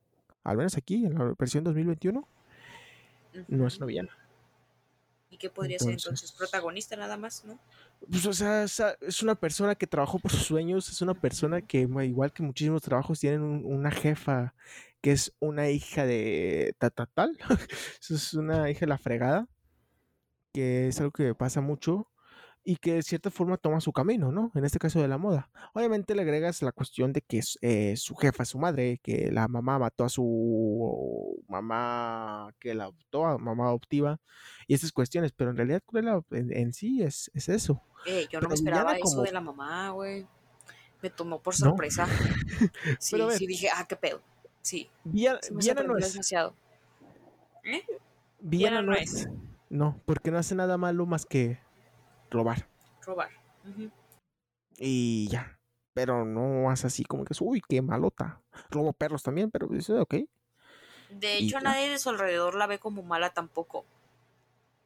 [0.45, 2.27] al menos aquí, en la versión 2021,
[3.47, 4.17] no es una villana.
[5.29, 6.31] ¿Y qué podría ser entonces?
[6.31, 7.59] Protagonista nada más, ¿no?
[8.09, 11.79] Pues, o sea, es una persona que trabajó por sus sueños, es una persona que,
[11.79, 14.53] igual que muchísimos trabajos, tienen una jefa
[15.01, 16.75] que es una hija de
[17.13, 17.37] tal,
[18.09, 19.47] es una hija de la fregada,
[20.53, 22.07] que es algo que pasa mucho
[22.67, 24.51] y que de cierta forma toma su camino, ¿no?
[24.55, 25.49] En este caso de la moda.
[25.73, 29.47] Obviamente le agregas la cuestión de que eh, su jefa es su madre, que la
[29.47, 34.19] mamá mató a su mamá que la adoptó, a mamá adoptiva,
[34.67, 35.83] y esas cuestiones, pero en realidad
[36.31, 37.83] en, sí es, es eso.
[38.07, 40.25] Eh, yo no me esperaba eso de la mamá, güey.
[41.03, 42.07] Me tomó por sorpresa.
[42.99, 44.21] sí, sí, dije, ah, qué pedo.
[44.61, 44.89] Sí.
[45.03, 45.39] Viana,
[45.85, 46.13] no es.
[46.13, 46.55] Demasiado.
[47.63, 47.83] ¿Eh?
[48.39, 49.29] Viana, no es.
[49.69, 51.59] No, porque no hace nada malo más que
[52.35, 52.67] robar.
[53.01, 53.29] Robar.
[54.77, 55.57] Y ya.
[55.93, 58.41] Pero no hace así como que uy, qué malota.
[58.69, 60.15] Robo perros también, pero dice, ok.
[61.09, 63.85] De hecho, nadie de su alrededor la ve como mala tampoco.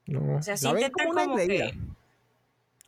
[0.06, 1.78] No, o sea, sí la como, una que...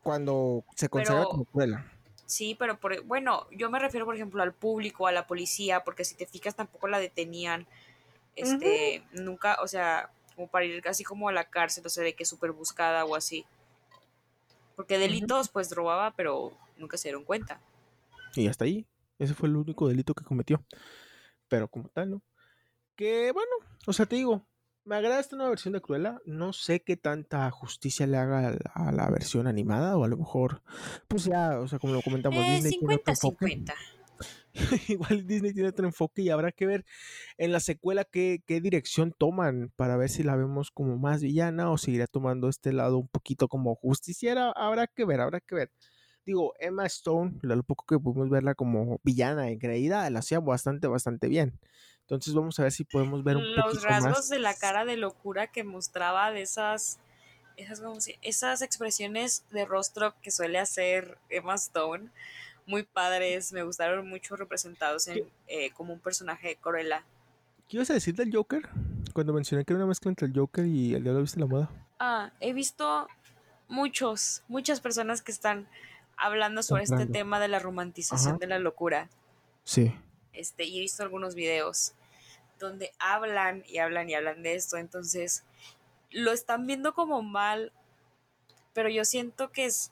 [0.03, 1.91] Cuando se considera como cruela.
[2.25, 6.05] Sí, pero por, bueno, yo me refiero, por ejemplo, al público, a la policía, porque
[6.05, 7.67] si te fijas tampoco la detenían.
[8.35, 12.13] Este, nunca, o sea, como para ir casi como a la cárcel, o sea, de
[12.13, 13.45] que súper buscada o así.
[14.75, 17.61] Porque delitos, pues robaba, pero nunca se dieron cuenta.
[18.35, 18.87] Y hasta ahí.
[19.19, 20.65] Ese fue el único delito que cometió.
[21.47, 22.23] Pero como tal, ¿no?
[22.95, 23.51] Que bueno,
[23.85, 24.47] o sea, te digo,
[24.83, 26.21] me agrada esta nueva versión de Cruella.
[26.25, 30.61] No sé qué tanta justicia le haga a la, versión animada, o a lo mejor,
[31.07, 33.75] pues ya, o sea, como lo comentamos, eh, Disney 50, 50.
[34.87, 36.85] igual Disney tiene otro enfoque y habrá que ver
[37.37, 41.71] en la secuela qué, qué, dirección toman para ver si la vemos como más villana
[41.71, 44.51] o seguirá tomando este lado un poquito como justiciera.
[44.51, 45.71] Habrá que ver, habrá que ver.
[46.25, 51.27] Digo, Emma Stone, lo poco que pudimos verla como villana engreída, la hacía bastante, bastante
[51.27, 51.59] bien.
[52.01, 55.47] Entonces vamos a ver si podemos ver un Los rasgos de la cara de locura
[55.47, 56.99] que mostraba de esas
[57.57, 62.09] esas, como si, esas expresiones de rostro que suele hacer Emma Stone,
[62.65, 67.03] muy padres, me gustaron mucho representados en, eh, como un personaje de Cruella.
[67.67, 68.69] ¿Qué ibas a decir del Joker?
[69.13, 71.69] Cuando mencioné que era una mezcla entre el Joker y el Diablo Viste la Moda.
[71.99, 73.07] Ah, he visto
[73.67, 75.67] muchos, muchas personas que están
[76.17, 79.09] hablando sobre este tema de la romantización de la locura.
[79.63, 79.93] Sí.
[80.33, 81.93] Este, y he visto algunos videos
[82.59, 85.43] donde hablan y hablan y hablan de esto, entonces
[86.11, 87.71] lo están viendo como mal,
[88.73, 89.91] pero yo siento que es,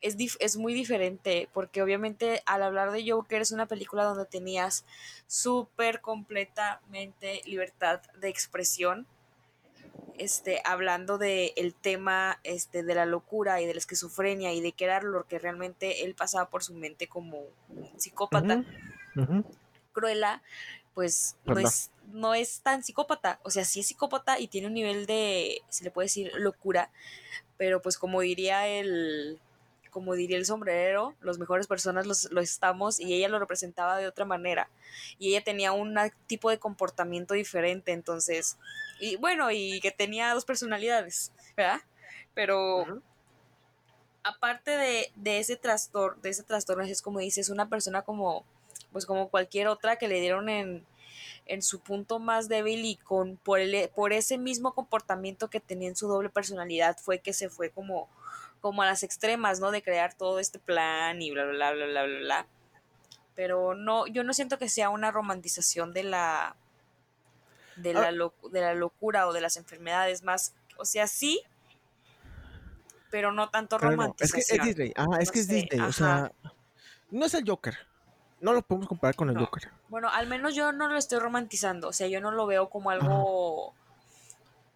[0.00, 4.84] es, es muy diferente, porque obviamente al hablar de Joker es una película donde tenías
[5.26, 9.06] súper completamente libertad de expresión,
[10.18, 14.72] este, hablando del el tema este, de la locura y de la esquizofrenia y de
[14.72, 17.42] qué era lo que realmente él pasaba por su mente como
[17.96, 18.64] psicópata.
[19.92, 20.42] Cruella,
[20.94, 24.74] pues no es, no es tan psicópata, o sea, sí es psicópata y tiene un
[24.74, 26.90] nivel de, se le puede decir, locura,
[27.56, 29.40] pero pues como diría el,
[29.96, 34.06] como diría el sombrerero, los mejores personas los, lo estamos y ella lo representaba de
[34.06, 34.68] otra manera
[35.18, 38.58] y ella tenía un tipo de comportamiento diferente, entonces,
[39.00, 41.80] y bueno, y que tenía dos personalidades, ¿verdad?
[42.34, 43.00] Pero
[44.22, 48.44] aparte de, de, ese trastorno, de ese trastorno, es como dices, una persona como,
[48.92, 50.84] pues como cualquier otra que le dieron en,
[51.46, 55.88] en su punto más débil y con por, el, por ese mismo comportamiento que tenía
[55.88, 58.10] en su doble personalidad fue que se fue como
[58.66, 59.70] como a las extremas, ¿no?
[59.70, 62.46] De crear todo este plan y bla, bla, bla, bla, bla, bla.
[63.36, 66.56] Pero no, yo no siento que sea una romantización de la,
[67.76, 68.32] de la, ah.
[68.50, 71.40] de la locura o de las enfermedades más, o sea, sí,
[73.08, 74.40] pero no tanto romantización.
[74.40, 76.32] es que es Disney, ajá, es que es Disney, o sea,
[77.12, 77.78] no es el Joker.
[78.40, 79.70] No lo podemos comparar con el Joker.
[79.88, 82.90] Bueno, al menos yo no lo estoy romantizando, o sea, yo no lo veo como
[82.90, 83.76] algo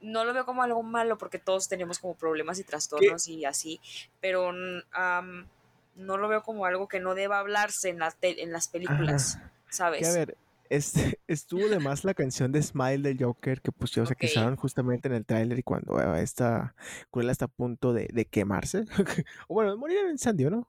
[0.00, 3.80] no lo veo como algo malo porque todos tenemos como problemas y trastornos y así,
[4.20, 9.38] pero no lo veo como algo que no deba hablarse en, la en las películas,
[9.68, 10.08] ¿sabes?
[10.08, 10.36] a ver,
[10.70, 14.28] este, estuvo de más la canción de Smile del Joker que pusieron, okay.
[14.28, 16.74] se quedaron justamente en el tráiler y cuando eh, esta
[17.10, 18.84] Cruella está a punto de, de quemarse,
[19.48, 20.68] o bueno, de morir en incendio, ¿no?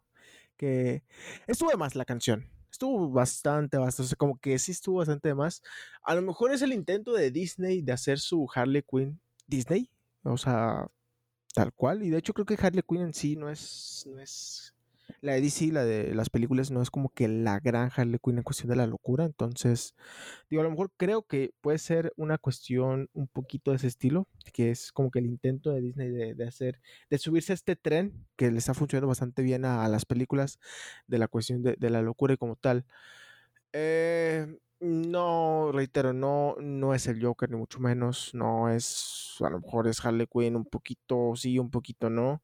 [0.58, 1.04] Que
[1.48, 2.50] estuvo de más la canción
[2.82, 5.62] estuvo bastante, bastante, como que sí estuvo bastante más.
[6.02, 9.88] A lo mejor es el intento de Disney de hacer su Harley Quinn Disney,
[10.24, 10.88] o sea,
[11.54, 12.02] tal cual.
[12.02, 14.74] Y de hecho creo que Harley Quinn en sí no es, no es,
[15.22, 18.38] la de DC, la de las películas, no es como que la gran Harley Quinn
[18.38, 19.26] en cuestión de la locura.
[19.26, 19.96] Entonces,
[20.50, 24.28] digo, a lo mejor creo que puede ser una cuestión un poquito de ese estilo,
[24.54, 28.28] que es como que el intento de Disney de, hacer, de subirse a este tren
[28.36, 30.60] que le está funcionando bastante bien a, las películas
[31.08, 32.86] de la cuestión de, de la locura y como tal.
[33.74, 34.48] Eh,
[34.82, 38.34] no, reitero, no, no es el Joker, ni mucho menos.
[38.34, 42.42] No es, a lo mejor es Harley Quinn, un poquito sí, un poquito no.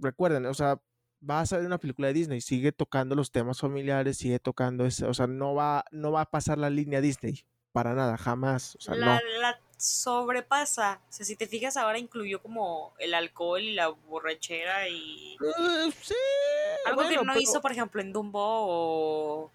[0.00, 0.80] recuerden, o sea,
[1.28, 5.06] va a salir una película de Disney, sigue tocando los temas familiares, sigue tocando ese,
[5.06, 8.76] o sea, no va, no va a pasar la línea Disney, para nada, jamás.
[8.76, 11.00] O sea, la, la sobrepasa.
[11.08, 15.34] O sea, si te fijas, ahora incluyó como el alcohol y la borrachera y.
[15.34, 16.14] Eh, sí.
[16.86, 19.50] Algo que no hizo, por ejemplo, en Dumbo o.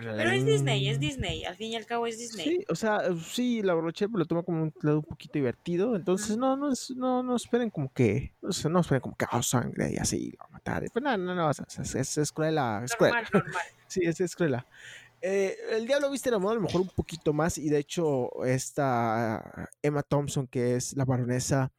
[0.00, 2.44] Pero, es Disney, es Disney, al fin y al cabo es Disney.
[2.44, 6.36] Sí, o sea, sí, la broche lo toma como un lado un poquito divertido, entonces
[6.36, 9.92] no, no, no, no esperen como que, no, sé, no esperen como que oh, sangre
[9.92, 10.84] y así, lo va a matar.
[10.92, 13.62] Pues no, no, no, es, es, es cruela, es normal, Normal.
[13.86, 14.66] sí, es, es cruela.
[15.26, 18.44] Eh, el Diablo Viste la Moda a lo mejor un poquito más y de hecho
[18.44, 21.72] esta Emma Thompson que es la baronesa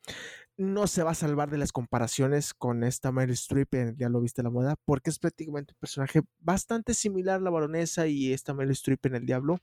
[0.57, 4.21] no se va a salvar de las comparaciones con esta Mary Streep en Ya lo
[4.21, 8.53] viste la moda, porque es prácticamente un personaje bastante similar a la baronesa y esta
[8.53, 9.59] Mary Streep en El Diablo.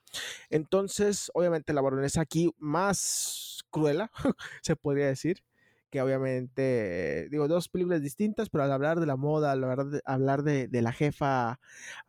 [0.50, 4.10] Entonces, obviamente la baronesa aquí más cruela,
[4.62, 5.42] se podría decir,
[5.90, 9.64] que obviamente, digo, dos películas distintas, pero al hablar de la moda, al
[10.04, 11.60] hablar de, la jefa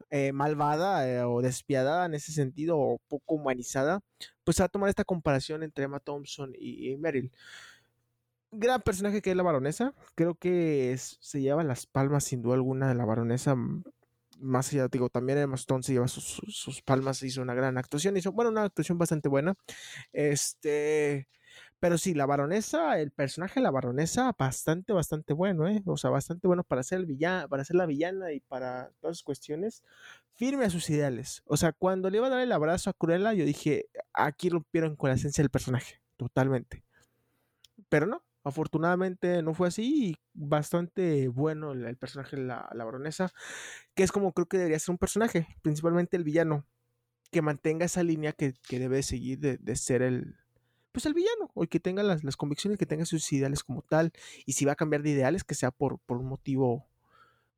[0.09, 4.01] eh, malvada eh, o despiadada en ese sentido, o poco humanizada,
[4.45, 7.31] pues a tomar esta comparación entre Emma Thompson y, y Meryl
[8.53, 9.93] gran personaje que es la baronesa.
[10.15, 13.55] Creo que se lleva las palmas sin duda alguna de la baronesa.
[14.39, 18.31] Más allá, digo, también Emma Stone se lleva sus, palmas, hizo una gran actuación, hizo,
[18.31, 19.55] bueno, una actuación bastante buena.
[20.11, 21.27] Este,
[21.83, 25.83] pero sí, la baronesa, el personaje de la baronesa, bastante, bastante bueno, ¿eh?
[25.85, 29.17] O sea, bastante bueno para ser el villano, para ser la villana y para todas
[29.17, 29.83] las cuestiones.
[30.35, 31.43] Firme a sus ideales.
[31.45, 34.95] O sea, cuando le iba a dar el abrazo a Cruella, yo dije, aquí rompieron
[34.95, 36.85] con la esencia del personaje, totalmente.
[37.89, 43.31] Pero no, Afortunadamente no fue así y bastante bueno el, personaje de la, baronesa,
[43.95, 46.65] que es como creo que debería ser un personaje, principalmente el villano,
[47.31, 50.35] que mantenga esa línea que, debe seguir de, ser el,
[50.91, 54.11] pues el villano, o que tenga las, las, convicciones, que tenga sus ideales como tal,
[54.45, 56.85] y si va a cambiar de ideales, que sea por, por un motivo,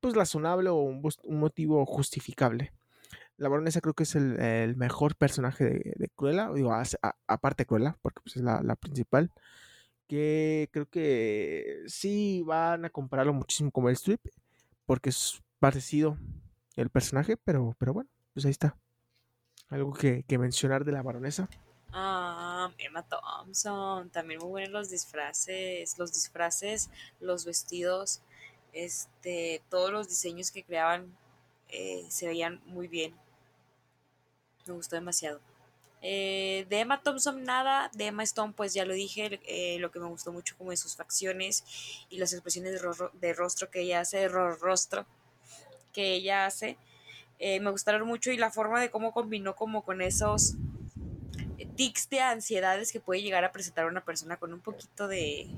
[0.01, 2.73] pues razonable o un, un motivo justificable.
[3.37, 6.71] La baronesa creo que es el, el mejor personaje de, de Cruella, digo,
[7.27, 9.31] aparte de Cruella, porque pues, es la, la, principal,
[10.07, 14.21] que creo que sí van a compararlo muchísimo con el strip,
[14.85, 16.17] porque es parecido
[16.75, 18.77] el personaje, pero, pero bueno, pues ahí está.
[19.69, 21.49] ¿Algo que, mencionar de la baronesa?
[21.89, 26.89] Um, Emma Thompson, también muy buenos los disfraces, los disfraces,
[27.19, 28.21] los vestidos,
[28.73, 31.17] este, todos los diseños que creaban
[31.69, 33.15] eh, se veían muy bien.
[34.67, 35.39] Me gustó demasiado.
[36.07, 39.99] Eh, de Emma Thompson nada, de Emma Stone pues ya lo dije, eh, lo que
[39.99, 41.63] me gustó mucho como de sus facciones
[42.11, 45.07] y las expresiones de, ro de rostro que ella hace, de ro rostro
[45.93, 46.77] que ella hace,
[47.39, 50.53] eh, me gustaron mucho y la forma de cómo combinó como con esos
[51.75, 55.49] tics de ansiedades que puede llegar a presentar una persona con un poquito de,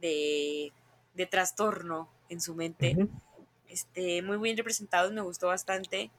[0.00, 0.72] de,
[1.14, 2.94] de trastorno en su mente.
[2.96, 3.10] Uh -huh.
[3.66, 6.12] este, muy bien representados, me gustó bastante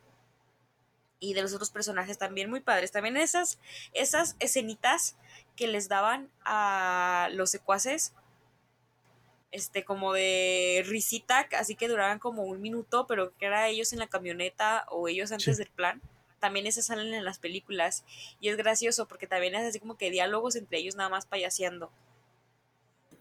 [1.20, 2.92] y de los otros personajes también muy padres.
[2.92, 3.60] También esas,
[3.94, 5.16] esas escenitas
[5.56, 8.14] que les daban a los secuaces,
[9.52, 14.00] este, como de risita, así que duraban como un minuto, pero que era ellos en
[14.00, 15.64] la camioneta o ellos antes sí.
[15.64, 16.02] del plan.
[16.40, 18.04] También esas salen en las películas.
[18.42, 21.90] Y es gracioso porque también es así como que diálogos entre ellos nada más payaseando.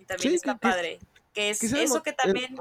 [0.01, 0.99] Y también sí, está que, padre.
[1.32, 2.57] Que es eso que también...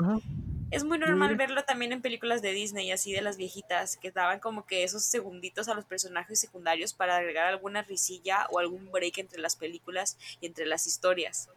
[0.73, 4.39] es muy normal verlo también en películas de Disney, así de las viejitas, que daban
[4.39, 9.19] como que esos segunditos a los personajes secundarios para agregar alguna risilla o algún break
[9.19, 11.49] entre las películas y entre las historias.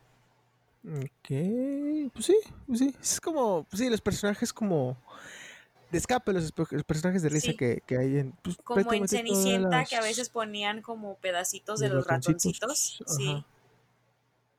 [0.85, 2.37] Ok, pues sí,
[2.67, 4.97] pues sí, es como, pues sí, los personajes como
[5.91, 7.57] de escape, los, los personajes de risa sí.
[7.57, 8.33] que, que, hay en...
[8.43, 9.89] Pues, como en Cenicienta, las...
[9.89, 13.17] que a veces ponían como pedacitos de, de los ratoncitos, ratoncitos.
[13.17, 13.45] sí.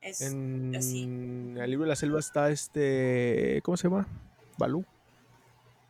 [0.00, 1.02] Es en así.
[1.02, 4.06] el libro de la selva está este, ¿cómo se llama?
[4.58, 4.84] Balú.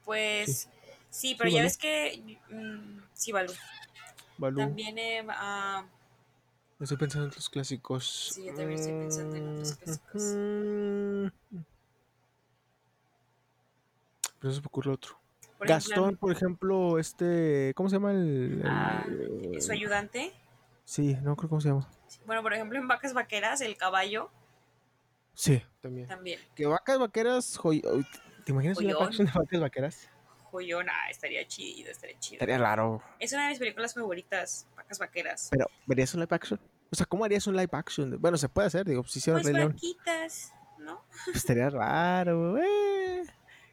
[0.04, 0.68] Pues sí,
[1.10, 1.66] sí pero sí, ya Balú.
[1.66, 2.38] ves que.
[2.50, 3.52] Mmm, sí, Balú.
[4.36, 4.60] Balú.
[4.60, 4.98] También.
[4.98, 5.84] Eh, uh,
[6.82, 8.32] estoy pensando en los clásicos.
[8.34, 10.22] Sí, yo también estoy pensando en otros clásicos.
[14.38, 15.18] Pero se me ocurre otro.
[15.56, 17.72] Por Gastón, ejemplo, por ejemplo, este.
[17.74, 18.62] ¿Cómo se llama el.
[18.62, 20.32] el uh, ¿Su ayudante?
[20.84, 21.88] Sí, no creo cómo se llama.
[22.26, 24.30] Bueno, por ejemplo, en Vacas Vaqueras, el caballo.
[25.34, 26.06] Sí, también.
[26.06, 26.40] También.
[26.54, 27.58] Que Vacas Vaqueras.
[27.58, 27.82] Joy...
[28.48, 30.08] ¿Te imaginas una action de Vacas Vaqueras?
[30.50, 32.36] Joyona, estaría chido, estaría chido.
[32.36, 33.02] Estaría raro.
[33.18, 35.48] Es una de mis películas favoritas, Vacas Vaqueras.
[35.50, 36.58] Pero, ¿verías un live action?
[36.90, 38.18] O sea, ¿cómo harías un live action?
[38.18, 41.04] Bueno, se puede hacer, digo, si hicieron pues franquitas, ¿no?
[41.26, 43.24] Pues estaría raro, eh.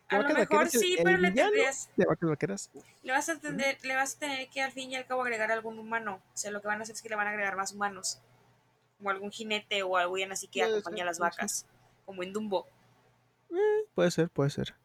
[0.10, 1.90] A lo mejor sí, el, pero el le tendrías.
[1.96, 2.70] De vacas vaqueras.
[3.02, 5.54] Le vas, a tener, le vas a tener que al fin y al cabo agregar
[5.54, 6.22] algún humano.
[6.34, 8.20] O sea, lo que van a hacer es que le van a agregar más humanos.
[8.98, 11.66] Como algún jinete o alguien así que acompaña a las vacas.
[12.06, 12.68] Como en Dumbo.
[13.52, 14.76] Eh, puede ser, puede ser.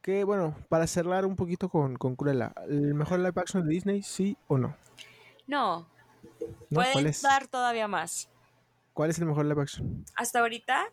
[0.00, 4.02] Que bueno, para cerrar un poquito con, con Cruella, ¿el mejor live action de Disney,
[4.02, 4.76] sí o no?
[5.46, 5.88] No.
[6.70, 6.82] ¿No?
[6.82, 8.28] Pueden dar todavía más.
[8.92, 10.04] ¿Cuál es el mejor live action?
[10.16, 10.86] Hasta ahorita.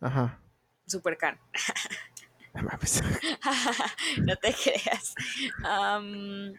[0.00, 0.40] Ajá.
[0.86, 1.38] Supercan.
[2.54, 5.14] no te creas.
[5.60, 6.52] Um,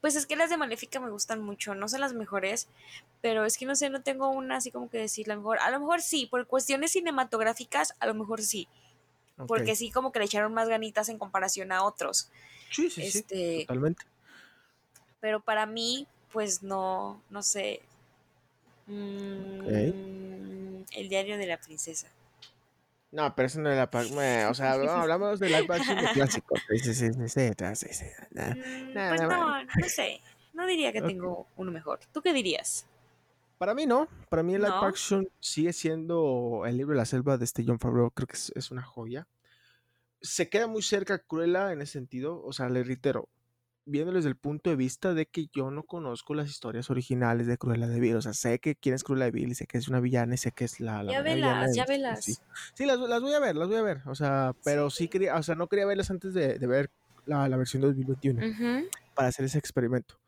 [0.00, 1.74] pues es que las de Maléfica me gustan mucho.
[1.74, 2.68] No son las mejores,
[3.20, 5.58] pero es que no sé, no tengo una así como que decir la mejor.
[5.60, 8.68] A lo mejor sí, por cuestiones cinematográficas, a lo mejor sí.
[9.34, 9.46] Okay.
[9.46, 12.30] Porque sí, como que le echaron más ganitas en comparación a otros.
[12.70, 13.64] Sí, sí, este, sí.
[13.66, 14.04] Totalmente.
[15.20, 17.80] Pero para mí, pues no, no sé.
[18.86, 20.84] Mm, okay.
[20.92, 22.08] El diario de la princesa.
[23.10, 26.60] No, pero eso no es la O sea, hablamos de live action de clásicos.
[26.68, 28.54] Sí, sí, sí, sí, sí, sí, nah,
[28.94, 30.20] nah, pues no, no sé.
[30.52, 31.14] No diría que okay.
[31.14, 32.00] tengo uno mejor.
[32.12, 32.86] ¿Tú qué dirías?
[33.56, 34.08] Para mí no.
[34.28, 34.86] Para mí el live ¿No?
[34.86, 38.10] action sigue siendo el libro de la selva de este John Favreau.
[38.10, 39.26] Creo que es, es una joya.
[40.20, 42.42] Se queda muy cerca a Cruella en ese sentido.
[42.44, 43.28] O sea, le reitero,
[43.88, 47.58] viendo desde el punto de vista de que yo no conozco las historias originales de
[47.58, 48.16] Cruella de Vil.
[48.16, 50.34] O sea, sé que quién es Cruella de Vil y sé que es una villana
[50.34, 51.02] y sé que es la.
[51.02, 52.24] la ya velas, ya velas.
[52.24, 52.34] Sí,
[52.74, 54.02] sí las, las, voy a ver, las voy a ver.
[54.06, 56.90] O sea, pero sí, sí quería, o sea, no quería verlas antes de, de ver
[57.26, 58.88] la, la, versión de 2021 uh -huh.
[59.14, 60.18] para hacer ese experimento.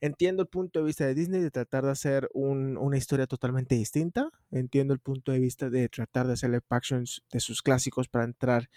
[0.00, 3.74] Entiendo el punto de vista de Disney de tratar de hacer un, una historia totalmente
[3.74, 4.30] distinta.
[4.50, 8.24] Entiendo el punto de vista de tratar de hacer live actions de sus clásicos para
[8.24, 8.68] entrar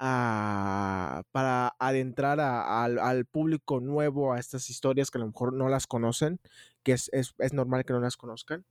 [0.00, 6.40] para adentrar al público nuevo a estas historias que a lo mejor no las conocen,
[6.82, 8.64] que es, es, es normal que no las conozcan.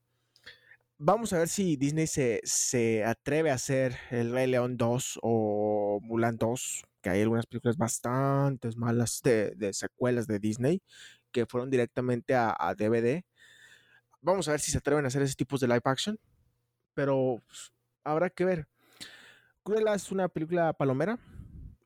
[0.97, 5.99] Vamos a ver si Disney se, se, atreve a hacer El Rey León 2 o
[6.01, 10.81] Mulan 2, que hay algunas películas bastante malas de, de secuelas de Disney
[11.31, 13.23] que fueron directamente a, a DVD.
[14.21, 16.19] vamos a ver si se atreven a hacer ese tipo de live action,
[16.95, 17.71] pero pues,
[18.03, 18.67] habrá que ver.
[19.69, 21.19] Cruella es una película palomera,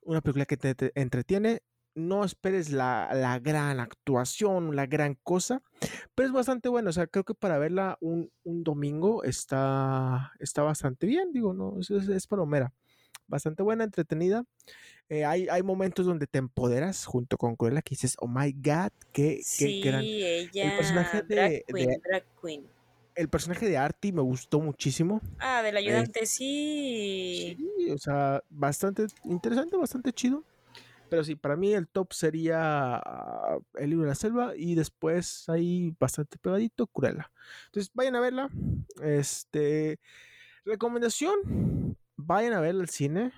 [0.00, 1.60] una película que te, te entretiene.
[1.94, 5.62] No esperes la, la, gran actuación, la gran cosa,
[6.14, 6.88] pero es bastante bueno.
[6.88, 11.30] O sea, creo que para verla un, un domingo está, está bastante bien.
[11.34, 12.72] Digo, no, es, es, es palomera.
[13.26, 14.44] Bastante buena, entretenida.
[15.10, 18.92] Eh, hay, hay, momentos donde te empoderas junto con Cruella que dices, oh my god,
[19.12, 20.02] qué, sí, qué gran.
[20.02, 22.66] Ella, el personaje de, drag queen, de, drag queen.
[23.14, 25.20] El personaje de Artie me gustó muchísimo.
[25.38, 27.56] Ah, del ayudante, eh, sí.
[27.56, 30.44] Sí, o sea, bastante interesante, bastante chido.
[31.08, 35.48] Pero sí, para mí el top sería uh, El libro de la selva y después
[35.48, 37.30] ahí bastante pegadito, Cruella.
[37.66, 38.50] Entonces vayan a verla.
[39.02, 40.00] Este.
[40.64, 43.32] Recomendación: vayan a verla al cine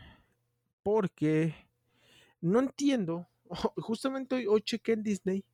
[0.82, 1.54] porque
[2.40, 3.28] no entiendo.
[3.76, 5.44] Justamente hoy, hoy chequé en Disney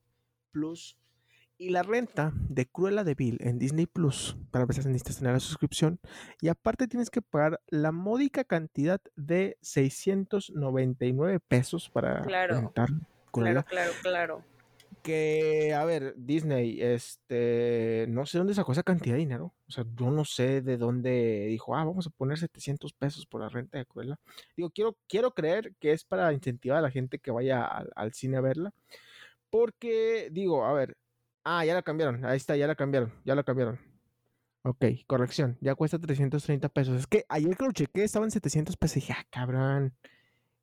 [0.53, 0.97] Plus
[1.63, 5.39] y la renta de Cruella de Vil en Disney Plus para empezar necesitas tener la
[5.41, 6.01] suscripción
[6.41, 12.89] y aparte tienes que pagar la módica cantidad de 699 pesos para claro, rentar
[13.31, 13.63] Cruella.
[13.63, 14.45] Claro, claro, claro.
[15.05, 19.55] Que, a ver, Disney, este, no sé dónde sacó esa cantidad de dinero.
[19.69, 23.41] O sea, yo no sé de dónde dijo, ah, vamos a poner 700 pesos por
[23.41, 24.19] la renta de Cruella.
[24.57, 28.13] Digo, quiero, quiero creer que es para incentivar a la gente que vaya al, al
[28.15, 28.73] cine a verla.
[29.51, 30.97] Porque, digo, a ver,
[31.45, 32.24] Ah, ya la cambiaron.
[32.24, 33.12] Ahí está, ya la cambiaron.
[33.24, 33.78] Ya la cambiaron.
[34.64, 35.59] Ok, corrección.
[35.61, 37.01] Ya cuesta 330 pesos.
[37.01, 38.99] Es que ayer que lo chequé estaban 700 pesos.
[38.99, 39.95] Y dije, ah, cabrón.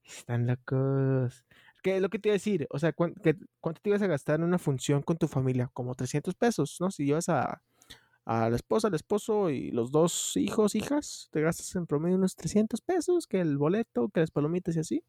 [0.05, 1.45] Están locos.
[1.83, 2.67] ¿Qué es lo que te iba a decir?
[2.71, 3.21] O sea, ¿cuánto,
[3.61, 5.69] ¿cuánto te ibas a gastar en una función con tu familia?
[5.73, 6.91] Como 300 pesos, ¿no?
[6.91, 7.61] Si llevas a,
[8.25, 12.35] a la esposa, al esposo y los dos hijos, hijas, te gastas en promedio unos
[12.35, 15.03] 300 pesos, que el boleto, que las palomitas y así.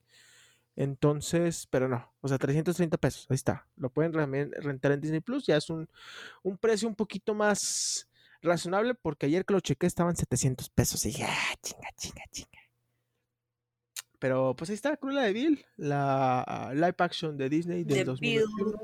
[0.77, 3.67] Entonces, pero no, o sea, 330 pesos, ahí está.
[3.77, 5.89] Lo pueden rentar en Disney Plus, ya es un,
[6.43, 8.09] un precio un poquito más
[8.43, 12.61] razonable porque ayer que lo chequé estaban 700 pesos y dije, ah, chinga, chinga, chinga.
[14.19, 18.79] Pero pues ahí está, Cruella de Vil, la uh, live action de Disney del 2021.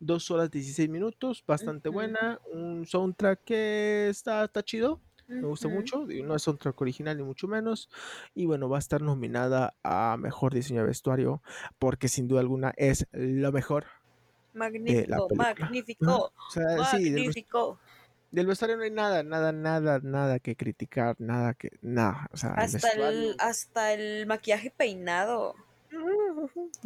[0.00, 1.94] Dos horas 16 minutos, bastante uh -huh.
[1.94, 2.40] buena.
[2.52, 5.00] Un soundtrack que está, está chido.
[5.30, 5.74] Me gusta uh -huh.
[5.74, 7.88] mucho, no es soundtrack original ni mucho menos.
[8.34, 11.40] Y bueno, va a estar nominada a mejor diseño de vestuario,
[11.78, 13.86] porque sin duda alguna es lo mejor.
[14.52, 17.78] Magnífico, magnífico, o sea, magnífico.
[17.78, 17.86] Sí,
[18.32, 22.28] del, vestuario no hay nada, nada, nada, nada que criticar, nada que, nada.
[22.32, 25.54] O sea, hasta, el, hasta el maquillaje peinado.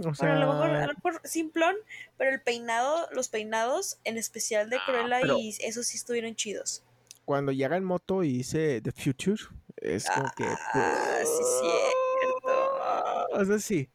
[0.04, 1.76] O sea, bueno, a lo mejor, a lo mejor simplón,
[2.18, 5.38] pero el peinado, los peinados, en especial de Cruella, ah, pero...
[5.38, 6.82] y esos sí estuvieron chidos
[7.24, 9.42] cuando llega en moto y dice The Future,
[9.76, 10.44] es como ah, que.
[10.44, 11.44] Pues, sí,
[12.20, 13.40] cierto.
[13.40, 13.90] O sea, sí.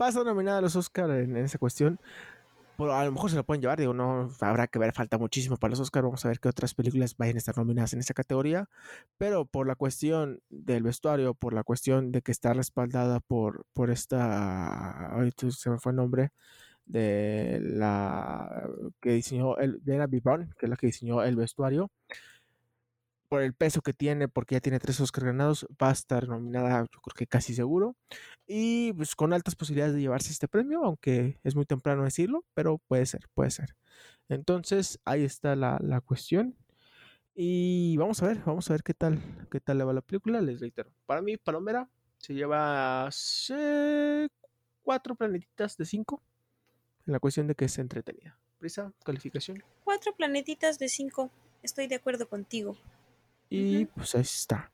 [0.00, 1.98] Va a estar nominada a los Oscars en, en, esa cuestión.
[2.76, 5.56] Por, a lo mejor se lo pueden llevar, digo, no habrá que ver, falta muchísimo
[5.56, 6.04] para los Oscars.
[6.04, 8.68] Vamos a ver qué otras películas vayan a estar nominadas en esa categoría.
[9.16, 13.90] Pero por la cuestión del vestuario, por la cuestión de que está respaldada por, por
[13.90, 15.08] esta.
[15.12, 16.30] Ahorita se me fue el nombre
[16.84, 18.68] de la
[19.00, 21.90] que diseñó el de Bibon, que es la que diseñó el vestuario
[23.28, 26.80] por el peso que tiene, porque ya tiene tres Oscar ganados, va a estar nominada,
[26.92, 27.96] yo creo que casi seguro.
[28.46, 32.78] Y pues con altas posibilidades de llevarse este premio, aunque es muy temprano decirlo, pero
[32.78, 33.76] puede ser, puede ser.
[34.28, 36.56] Entonces, ahí está la, la cuestión.
[37.34, 39.20] Y vamos a ver, vamos a ver qué tal,
[39.50, 40.40] qué tal le va la película.
[40.40, 43.10] Les reitero, para mí, Palomera se lleva
[43.50, 44.28] eh,
[44.82, 46.22] cuatro planetitas de cinco
[47.06, 48.38] en la cuestión de que es entretenida.
[48.58, 49.62] Prisa, calificación.
[49.84, 51.30] Cuatro planetitas de cinco.
[51.62, 52.76] Estoy de acuerdo contigo.
[53.48, 53.90] Y uh -huh.
[53.94, 54.72] pues ahí está.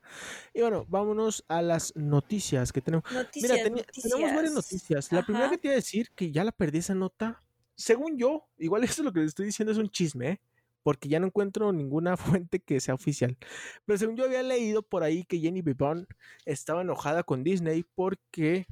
[0.54, 3.04] Y bueno, vámonos a las noticias que tenemos.
[3.12, 4.12] Noticias, Mira, ten noticias.
[4.12, 5.12] tenemos varias noticias.
[5.12, 7.42] La primera que te iba a decir, que ya la perdí esa nota,
[7.74, 10.40] según yo, igual eso lo que les estoy diciendo es un chisme, ¿eh?
[10.82, 12.16] porque ya no encuentro ninguna
[12.46, 13.36] fuente que sea oficial.
[13.84, 16.06] Pero según yo había leído por ahí que Jenny Bibon
[16.44, 18.66] estaba enojada con Disney porque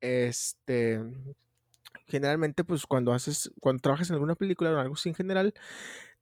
[0.00, 1.02] este
[2.06, 5.54] generalmente pues cuando haces cuando trabajas en alguna película o algo así en general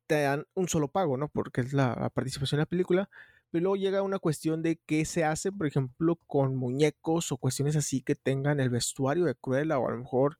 [0.07, 1.28] te dan un solo pago, ¿no?
[1.28, 3.11] Porque es la participación en la película.
[3.50, 7.76] Pero luego llega una cuestión de qué se hace, por ejemplo, con muñecos o cuestiones
[7.76, 10.38] así que tengan el vestuario de Cruella o a lo mejor,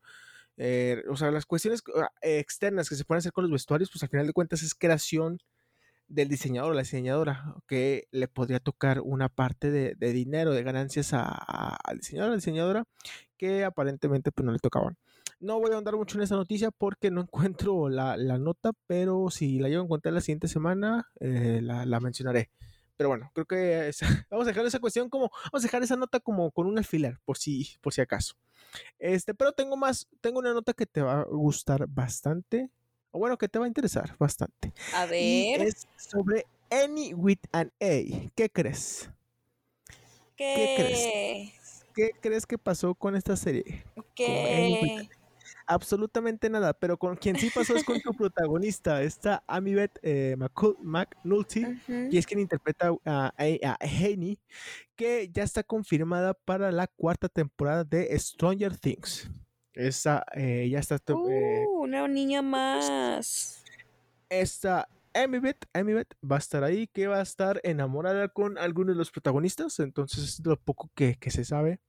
[0.57, 4.03] eh, o sea, las cuestiones ah, externas que se pueden hacer con los vestuarios, pues
[4.03, 5.39] al final de cuentas es creación
[6.09, 10.63] del diseñador o la diseñadora que le podría tocar una parte de, de dinero, de
[10.63, 12.85] ganancias al diseñador o la diseñadora
[13.39, 14.97] que aparentemente pues no le tocaban.
[15.41, 17.21] No voy a andar mucho en esa noticia porque no
[17.69, 21.87] encuentro la, la nota, pero si la llevo a encontrar la siguiente semana, eh, la,
[21.87, 22.51] la, mencionaré.
[22.97, 25.97] Pero bueno, creo que es, vamos a dejar esa cuestión como, vamos a dejar esa
[25.97, 28.35] nota como con un alfiler, por si, por si acaso.
[28.99, 32.71] Este, pero tengo más, tengo una nota que te va a gustar bastante.
[33.11, 34.73] O bueno, que te va a interesar bastante.
[34.95, 35.23] A ver.
[35.23, 38.31] Y es sobre Any with an A.
[38.35, 39.09] ¿Qué crees?
[40.37, 41.85] ¿Qué, ¿Qué crees?
[41.95, 43.85] ¿Qué crees que pasó con esta serie?
[44.17, 45.09] ¿Qué?
[45.67, 50.37] Absolutamente nada, pero con quien sí pasó es con tu protagonista, esta Amibet eh,
[50.83, 52.09] McNulty, Ujú.
[52.11, 54.39] y es quien interpreta a, a, a Haney,
[54.95, 59.31] que ya está confirmada para la cuarta temporada de Stranger Things.
[59.73, 60.97] Esa eh, ya está.
[60.97, 63.65] eh, Uh, una niña más.
[64.29, 68.99] esta Amibet, Amibet va a estar ahí, que va a estar enamorada con algunos de
[68.99, 69.79] los protagonistas.
[69.81, 71.81] Entonces es lo poco que, que se sabe.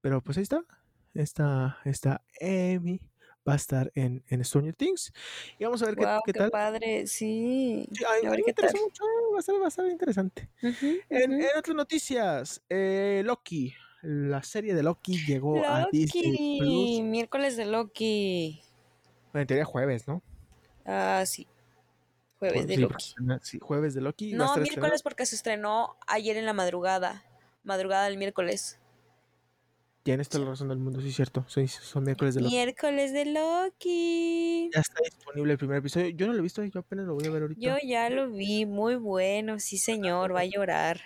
[0.00, 0.64] Pero pues ahí está.
[1.14, 3.00] Esta, esta Amy
[3.46, 5.12] va a estar en, en Stranger Things.
[5.58, 6.50] Y vamos a ver qué- Wow, qué, qué, tal.
[6.50, 7.86] padre, sí.
[8.08, 9.04] A mí me qué interesa mucho,
[9.34, 10.48] va a ser, va a ser interesante.
[10.62, 16.68] En, en otras noticias, eh, Loki, la serie de Loki llegó a Disney Plus.
[16.70, 18.62] Loki, miércoles de Loki.
[19.32, 20.22] Bueno, en teoría jueves, ¿no?
[20.86, 21.46] Ah, sí.
[22.38, 23.14] Jueves de Sí, Loki.
[23.42, 24.32] sí, jueves de Loki.
[24.32, 27.24] No, miércoles porque se estrenó ayer en la madrugada.
[27.62, 28.78] Madrugada del miércoles.
[30.04, 31.46] Tienes toda la razón del mundo, sí, cierto.
[31.48, 32.54] Sí, son miércoles de Loki.
[32.54, 34.70] Miércoles de Loki.
[34.74, 36.08] Ya está disponible el primer episodio.
[36.10, 37.60] Yo no lo he visto, yo apenas lo voy a ver ahorita.
[37.60, 41.00] Yo ya lo vi, muy bueno, sí señor, va a llorar.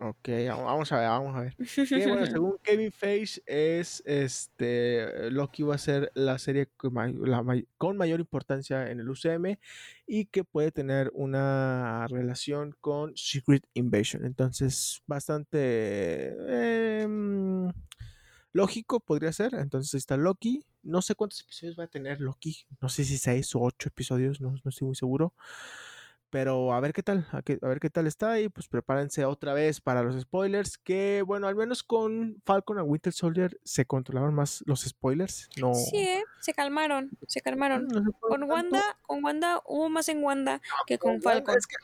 [0.00, 1.56] Ok, vamos a ver, vamos a ver.
[1.56, 7.42] Bueno, según Kevin Feige, es este Loki va a ser la serie con, may- la
[7.42, 9.58] may- con mayor importancia en el UCM
[10.06, 14.24] y que puede tener una relación con Secret Invasion.
[14.24, 17.72] Entonces, bastante em,
[18.58, 19.54] lógico podría ser.
[19.54, 20.64] Entonces, ahí está Loki.
[20.82, 22.66] No sé cuántos episodios va a tener Loki.
[22.80, 25.32] No sé si seis o ocho episodios, no, no estoy muy seguro.
[26.30, 29.24] Pero a ver qué tal, a, qué- a ver qué tal está y pues prepárense
[29.24, 33.86] otra vez para los spoilers, que bueno, al menos con Falcon and Winter Soldier se
[33.86, 35.72] controlaron más los spoilers, no...
[35.72, 36.22] Sí, ¿eh?
[36.40, 37.86] se calmaron, se calmaron.
[37.88, 38.46] no se Con tanto.
[38.54, 41.56] Wanda, con Wanda hubo más en Wanda que con Falcon.
[41.56, 41.76] es que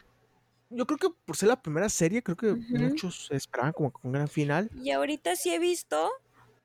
[0.68, 2.76] yo creo que por ser la primera serie, creo que Ujú.
[2.76, 4.70] muchos esperaban como con un gran final.
[4.74, 6.10] Y ahorita sí he visto,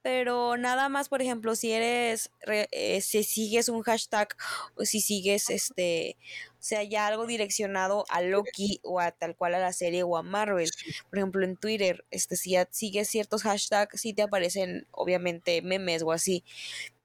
[0.01, 4.29] pero nada más, por ejemplo, si eres, re- eh, si sigues un hashtag
[4.75, 6.17] o si sigues este,
[6.53, 10.15] o sea, ya algo direccionado a Loki o a tal cual a la serie o
[10.17, 10.73] a Marvel.
[11.09, 16.03] Por ejemplo, en Twitter, este, si ya sigues ciertos hashtags, sí te aparecen, obviamente, memes
[16.03, 16.43] o así.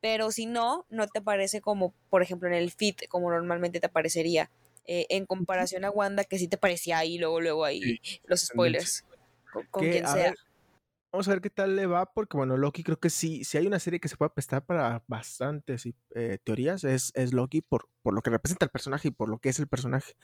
[0.00, 3.86] Pero si no, no te aparece como, por ejemplo, en el feed, como normalmente te
[3.86, 4.50] aparecería.
[4.86, 9.04] eh, en comparación a Wanda, que sí te parecía ahí, luego, luego ahí, los spoilers.
[9.70, 10.26] Con, quien sea.
[10.30, 10.34] ver,
[11.14, 13.68] vamos a ver qué tal le va, porque bueno, Loki creo que sí, si hay
[13.68, 18.14] una serie que se puede prestar para bastantes eh, teorías, es, es Loki por, por
[18.14, 20.14] lo que representa el personaje y por lo que es el personaje.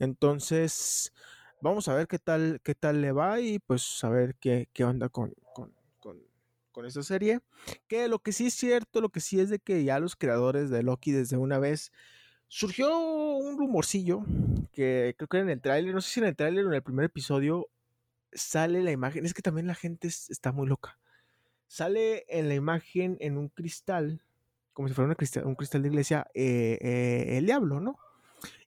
[0.00, 1.12] Entonces,
[1.60, 4.82] vamos a ver qué tal, qué tal le va y pues a ver qué, qué
[4.82, 6.20] onda con, con, con,
[6.72, 7.38] con esta serie.
[7.86, 10.70] Que lo que sí es cierto, lo que sí es de que ya los creadores
[10.70, 11.92] de Loki desde una vez
[12.48, 14.24] surgió un rumorcillo
[14.72, 16.82] que creo que en el tráiler, no sé si en el tráiler o en el
[16.82, 17.68] primer episodio
[18.36, 20.98] sale la imagen, es que también la gente es- está muy loca.
[21.68, 24.22] Sale en la imagen en un cristal,
[24.72, 27.98] como si fuera una cristal- un cristal de iglesia, eh, eh, el diablo, ¿no?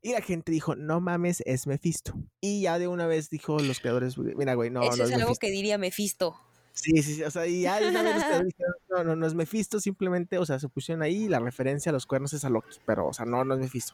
[0.02, 2.14] Y la gente dijo, no mames, es Mephisto.
[2.42, 5.16] Y ya de una vez dijo los creadores, mira, güey, no, Eso no es es
[5.16, 5.40] algo Mephisto.
[5.40, 6.42] que diría Mephisto.
[6.74, 9.16] Sí, sí, sí, o sea, y ya de una vez los creadores dijeron, no, no,
[9.16, 12.46] no es Mephisto, simplemente, o sea, se pusieron ahí la referencia a los cuernos es
[12.46, 13.94] a Loki, pero, o sea, no, no es Mephisto.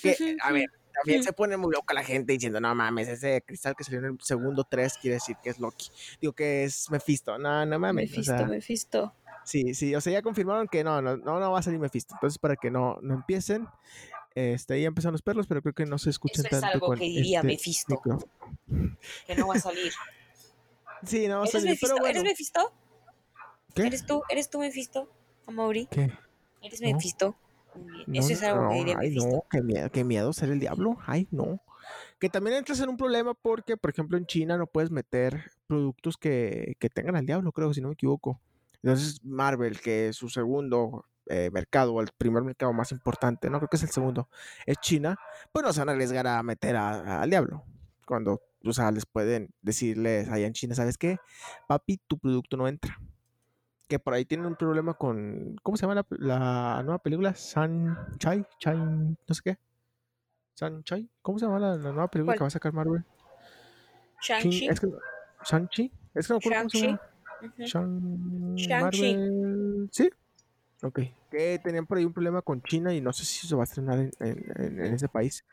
[0.00, 3.74] Que, a ver, también se pone muy loca la gente diciendo, no mames, ese cristal
[3.76, 5.90] que salió en el segundo 3 quiere decir que es Loki.
[6.20, 8.10] Digo que es Mephisto, no, no mames.
[8.10, 9.14] o Mephisto, sea, Mephisto.
[9.44, 12.14] Sí, sí, o sea, ya confirmaron que no, no, no, no va a salir Mephisto.
[12.14, 13.68] Entonces, para que no, no empiecen,
[14.34, 16.94] este, ya empezaron los perros, pero creo que no se escuchan Eso es tanto algo
[16.94, 17.94] que diría este Mephisto.
[17.94, 18.32] micrófono.
[19.26, 19.92] Que no va a salir.
[21.04, 21.86] Sí, no va a ¿Eres salir, Mephisto?
[21.88, 22.20] pero bueno.
[22.20, 22.72] ¿Eres Mephisto?
[23.74, 23.82] ¿Qué?
[23.86, 24.22] ¿Eres tú?
[24.30, 25.10] ¿Eres tú Mephisto?
[25.46, 25.86] Amaury.
[25.90, 26.10] ¿Qué?
[26.62, 26.80] ¿Eres.
[26.80, 27.36] Mephisto?
[28.06, 30.60] No, Eso es algo no, que diría ay, no, qué miedo, qué miedo ser el
[30.60, 30.96] diablo.
[31.06, 31.60] Ay, no.
[32.18, 36.16] Que también entras en un problema porque, por ejemplo, en China no puedes meter productos
[36.16, 38.40] que, que tengan al diablo, creo, si no me equivoco.
[38.82, 43.58] Entonces, Marvel, que es su segundo eh, mercado, o el primer mercado más importante, no
[43.58, 44.28] creo que es el segundo,
[44.66, 45.16] es China,
[45.52, 47.64] pues no se van a arriesgar a meter a- a- al diablo.
[48.06, 51.16] Cuando, o sea, les pueden decirles allá en China, ¿sabes qué?
[51.66, 52.98] Papi, tu producto no entra.
[53.88, 55.56] Que por ahí tienen un problema con.
[55.62, 57.34] ¿Cómo se llama la, la nueva película?
[57.34, 59.58] Sunshine, Chai, no sé qué.
[60.54, 62.38] Sunshine, ¿cómo se llama la, la nueva película ¿Cuál?
[62.38, 63.04] que va a sacar Marvel?
[64.22, 64.68] Shang-Chi.
[64.68, 64.88] Es que,
[65.44, 65.92] Shang-Chi.
[66.14, 67.00] Es que no acuerdo cómo se llama.
[67.58, 68.80] Shang- Shang-Chi.
[68.82, 69.88] Marvel.
[69.92, 70.10] ¿Sí?
[70.82, 71.00] Ok.
[71.30, 73.64] Que tenían por ahí un problema con China y no sé si se va a
[73.64, 75.44] estrenar en, en- en- en ese país.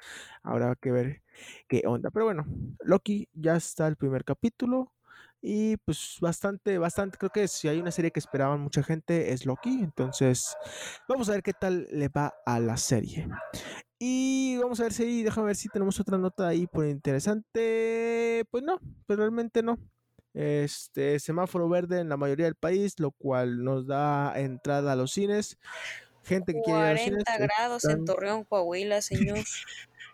[0.43, 1.21] Habrá que ver
[1.67, 2.11] qué onda.
[2.11, 2.45] Pero bueno,
[2.81, 4.93] Loki ya está el primer capítulo.
[5.41, 9.45] Y pues bastante, bastante, creo que si hay una serie que esperaban mucha gente es
[9.45, 9.80] Loki.
[9.81, 10.55] Entonces,
[11.07, 13.27] vamos a ver qué tal le va a la serie.
[13.97, 18.45] Y vamos a ver si, déjame ver si tenemos otra nota ahí por interesante.
[18.51, 19.80] Pues no, pero realmente no.
[20.34, 25.11] Este semáforo verde en la mayoría del país, lo cual nos da entrada a los
[25.11, 25.57] cines.
[26.23, 27.23] Gente que quiere ir a los cines.
[27.26, 29.39] 40 grados en Torreón, Coahuila, señor.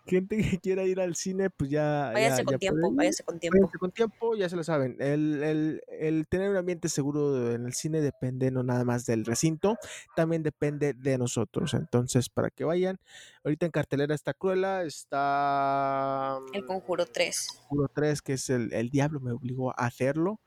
[0.08, 2.10] Gente que quiera ir al cine, pues ya.
[2.12, 3.58] Váyase ya, con ya tiempo, váyase con tiempo.
[3.58, 4.96] Váyanse con tiempo, ya se lo saben.
[5.00, 9.24] El, el- el tener un ambiente seguro en el cine depende no nada más del
[9.24, 9.76] recinto,
[10.16, 11.74] también depende de nosotros.
[11.74, 12.98] Entonces, para que vayan,
[13.44, 17.46] ahorita en cartelera está Cruella, está El Conjuro 3.
[17.68, 20.40] Conjuro 3, que es el, el diablo, me obligó a hacerlo.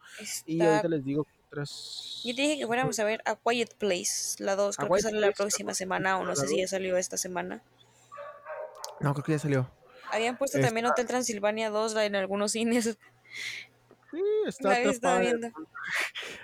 [0.46, 2.22] Y ahorita les digo otras.
[2.24, 4.78] Yo te dije que fuéramos a ver A Quiet Place, la 2.
[4.80, 7.62] A Creo que sale la próxima semana o no sé si ya salió esta semana.
[9.02, 9.72] No, creo que ya salió.
[10.12, 12.98] Habían puesto Está- también Hotel Transilvania 2 en algunos cines.
[14.12, 15.48] Sí, está atrapada, viendo.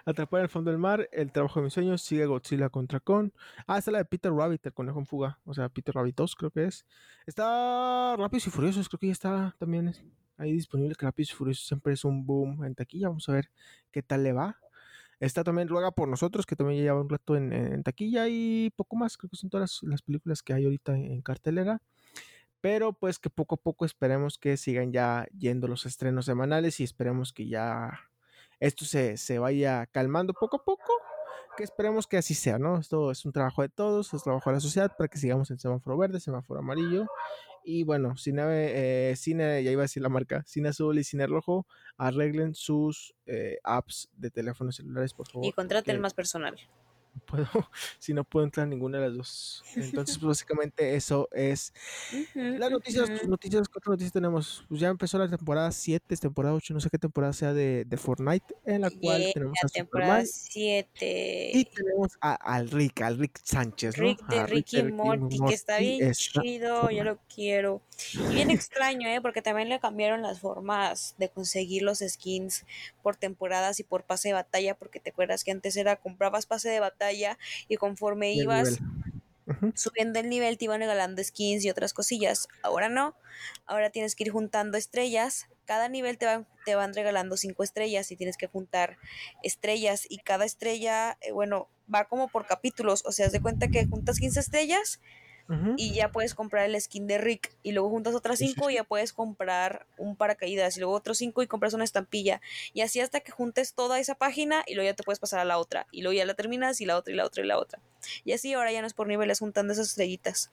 [0.06, 1.10] atrapada en el fondo del mar.
[1.12, 3.32] El trabajo de mis sueños sigue Godzilla contra Kong.
[3.68, 5.38] Ah, está la de Peter Rabbit, el conejo en fuga.
[5.44, 6.86] O sea, Peter Rabbit 2, creo que es.
[7.26, 10.02] Está Rápidos y Furiosos, creo que ya está también es
[10.38, 10.96] ahí disponible.
[10.96, 13.10] Que Rápidos y Furiosos siempre es un boom en taquilla.
[13.10, 13.50] Vamos a ver
[13.92, 14.58] qué tal le va.
[15.20, 18.72] Está también Ruega por nosotros, que también ya lleva un rato en, en taquilla y
[18.78, 19.18] poco más.
[19.18, 21.82] Creo que son todas las, las películas que hay ahorita en, en cartelera.
[22.62, 26.84] Pero pues que poco a poco esperemos que sigan ya yendo los estrenos semanales y
[26.84, 28.00] esperemos que ya
[28.60, 30.94] esto se, se vaya calmando poco a poco.
[31.56, 32.78] Que esperemos que así sea, ¿no?
[32.78, 35.58] Esto es un trabajo de todos, es trabajo de la sociedad para que sigamos en
[35.58, 37.08] semáforo verde, semáforo amarillo.
[37.64, 38.44] Y bueno, cine,
[39.10, 41.68] eh, cine, ya iba a decir la marca, cine azul y cine rojo,
[41.98, 45.46] arreglen sus eh, apps de teléfonos celulares, por favor.
[45.46, 46.56] Y contraten porque más personal.
[47.18, 47.48] Puedo,
[48.00, 49.64] si no puedo entrar a ninguna de las dos.
[49.76, 51.74] Entonces, pues, básicamente eso es
[52.34, 54.66] las noticias, tus noticias, ¿qué otras noticias tenemos?
[54.70, 57.98] Pues ya empezó la temporada 7, temporada 8, no sé qué temporada sea de, de
[57.98, 61.52] Fortnite, en la cual Yeah, tenemos a temporada Superman 7.
[61.54, 64.04] y tenemos a, al Rick, al Rick Sánchez, ¿no?
[64.04, 67.82] Rick de A Ricky Morty, que está bien está chido, yo lo quiero.
[68.14, 69.22] Y bien extraño, ¿eh?
[69.22, 72.66] Porque también le cambiaron las formas de conseguir los skins
[73.02, 76.70] por temporadas y por pase de batalla, porque te acuerdas que antes era comprabas pase
[76.70, 77.07] de batalla
[77.68, 78.80] y conforme y ibas
[79.76, 82.48] subiendo el nivel te iban regalando skins y otras cosillas.
[82.64, 83.16] Ahora no,
[83.66, 85.48] ahora tienes que ir juntando estrellas.
[85.66, 88.98] Cada nivel te van, te van regalando cinco estrellas y tienes que juntar
[89.44, 93.04] estrellas y cada estrella, eh, bueno, va como por capítulos.
[93.06, 95.02] O sea, haz de cuenta que juntas 15 estrellas
[95.76, 98.84] Y ya puedes comprar el skin de Rick y luego juntas otras 5 y ya
[98.84, 102.42] puedes comprar un paracaídas y luego otros 5 y compras una estampilla.
[102.74, 105.46] Y así hasta que juntes toda esa página y luego ya te puedes pasar a
[105.46, 107.60] la otra y luego ya la terminas y la otra y la otra y la
[107.60, 107.82] otra.
[108.24, 110.52] Y así ahora ya no es por niveles juntando esas estrellitas.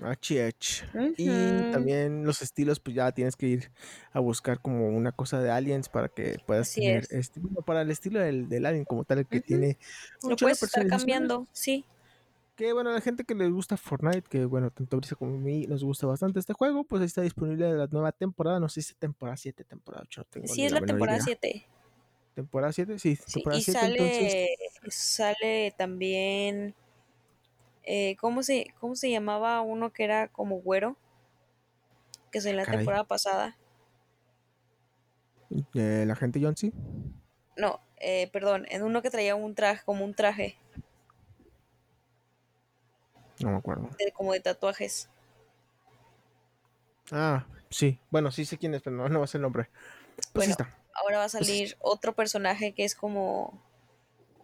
[0.00, 0.84] HH.
[1.16, 1.64] Y Ujú.
[1.66, 3.72] también los estilos, pues ya tienes que ir
[4.12, 7.10] a buscar como una cosa de aliens para que puedas Así tener, es.
[7.10, 9.78] este, bueno, para el estilo del, del alien como tal, el que tiene
[10.22, 11.84] lo puedes estar cambiando sí
[12.56, 15.38] Que bueno, a la gente que les gusta Fortnite, que bueno, tanto Brisa como a
[15.38, 18.82] mí nos gusta bastante este juego, pues ahí está disponible la nueva temporada, no sé
[18.82, 21.24] si es temporada 7, temporada 8, no tengo sí es la temporada idea.
[21.40, 21.66] 7
[22.34, 26.74] Temporada 7, sí, sí, temporada y 7, sale entonces, sale también
[27.84, 30.96] eh, ¿cómo se cómo se llamaba uno que era como güero
[32.30, 32.78] que es en la Caray.
[32.78, 33.56] temporada pasada
[35.74, 36.54] eh, la gente John.
[37.56, 40.56] No, eh, perdón, en uno que traía un traje, como un traje,
[43.42, 43.90] No me acuerdo.
[43.98, 45.08] de- como de tatuajes.
[47.10, 49.68] Ah, sí, bueno, sí sé quién es, pero no, no va a ser el nombre.
[50.16, 50.78] Pues Bueno, está.
[50.94, 53.60] ahora va a salir otro personaje que es como,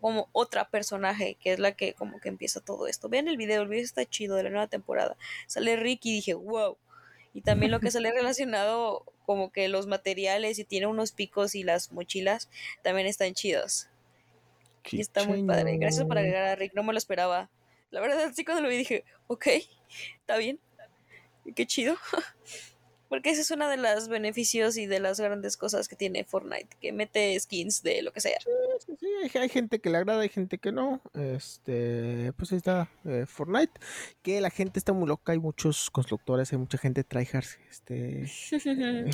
[0.01, 3.09] como otra personaje, que es la que como que empieza todo esto.
[3.09, 5.16] Vean el video, el video está chido de la nueva temporada.
[5.47, 6.77] Sale Rick y dije, wow.
[7.35, 11.62] Y también lo que sale relacionado como que los materiales y tiene unos picos y
[11.62, 12.49] las mochilas
[12.83, 13.89] también están chidos.
[14.91, 15.77] Y está muy padre.
[15.77, 17.51] Gracias por agregar a Rick, no me lo esperaba.
[17.90, 19.47] La verdad, sí, cuando lo vi dije, ok,
[20.20, 20.60] está bien,
[21.55, 21.97] qué chido.
[23.09, 26.77] Porque ese es uno de los beneficios y de las grandes cosas que tiene Fortnite,
[26.78, 28.39] que mete skins de lo que sea.
[28.40, 31.01] Sí, sí, hay, hay gente que le agrada, hay gente que no.
[31.15, 33.73] Este, pues ahí está eh, Fortnite.
[34.23, 37.47] Que la gente está muy loca, hay muchos constructores, hay mucha gente tryhard.
[37.70, 39.10] Este, eh,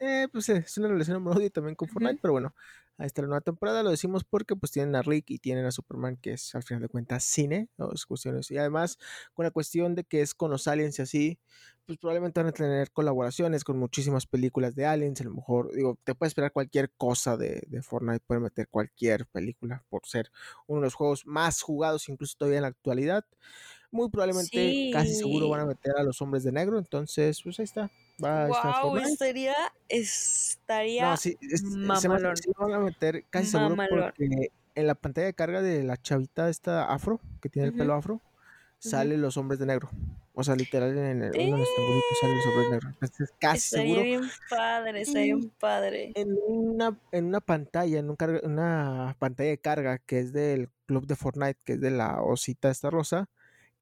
[0.00, 2.54] eh, pues eh, es una relación amor-odio también con Fortnite, pero bueno,
[2.98, 3.82] ahí está la nueva temporada.
[3.82, 6.82] Lo decimos porque pues tienen a Rick y tienen a Superman, que es al final
[6.82, 7.92] de cuentas cine, ¿no?
[7.92, 8.50] Es cuestiones.
[8.50, 8.98] Y además,
[9.34, 11.38] con la cuestión de que es con los aliens y así,
[11.86, 15.20] pues probablemente van a tener colaboraciones con muchísimas películas de aliens.
[15.20, 19.26] A lo mejor, digo, te puedes esperar cualquier cosa de, de Fortnite, pueden meter cualquier
[19.26, 20.30] película por ser
[20.66, 23.24] uno de los juegos más jugados, incluso todavía en la actualidad.
[23.90, 26.78] Muy probablemente, casi seguro van a meter a los hombres de negro.
[26.78, 27.90] Entonces, pues ahí está.
[28.22, 29.54] Va a estar Wow, estaría,
[29.88, 32.14] estaría No, sí, es- se me
[32.58, 36.84] van a meter casi seguro porque en la pantalla de carga de la chavita esta
[36.92, 38.20] afro, que tiene el pelo afro,
[38.78, 39.90] salen los hombres de negro.
[40.32, 42.88] O sea, literal en el, uno de los triangulitos salen los hombres de negro.
[42.90, 46.12] Entonces, casi Estaría seguro bien padre, estaría bien padre.
[46.14, 50.70] en una, en una pantalla, en un carga- una pantalla de carga que es del
[50.86, 53.28] club de Fortnite, que es de la osita esta rosa,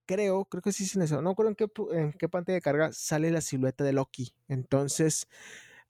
[0.07, 2.61] creo, creo que sí es en eso, no recuerdo en qué, en qué pantalla de
[2.61, 4.35] carga sale la silueta de Loki.
[4.49, 5.29] Entonces,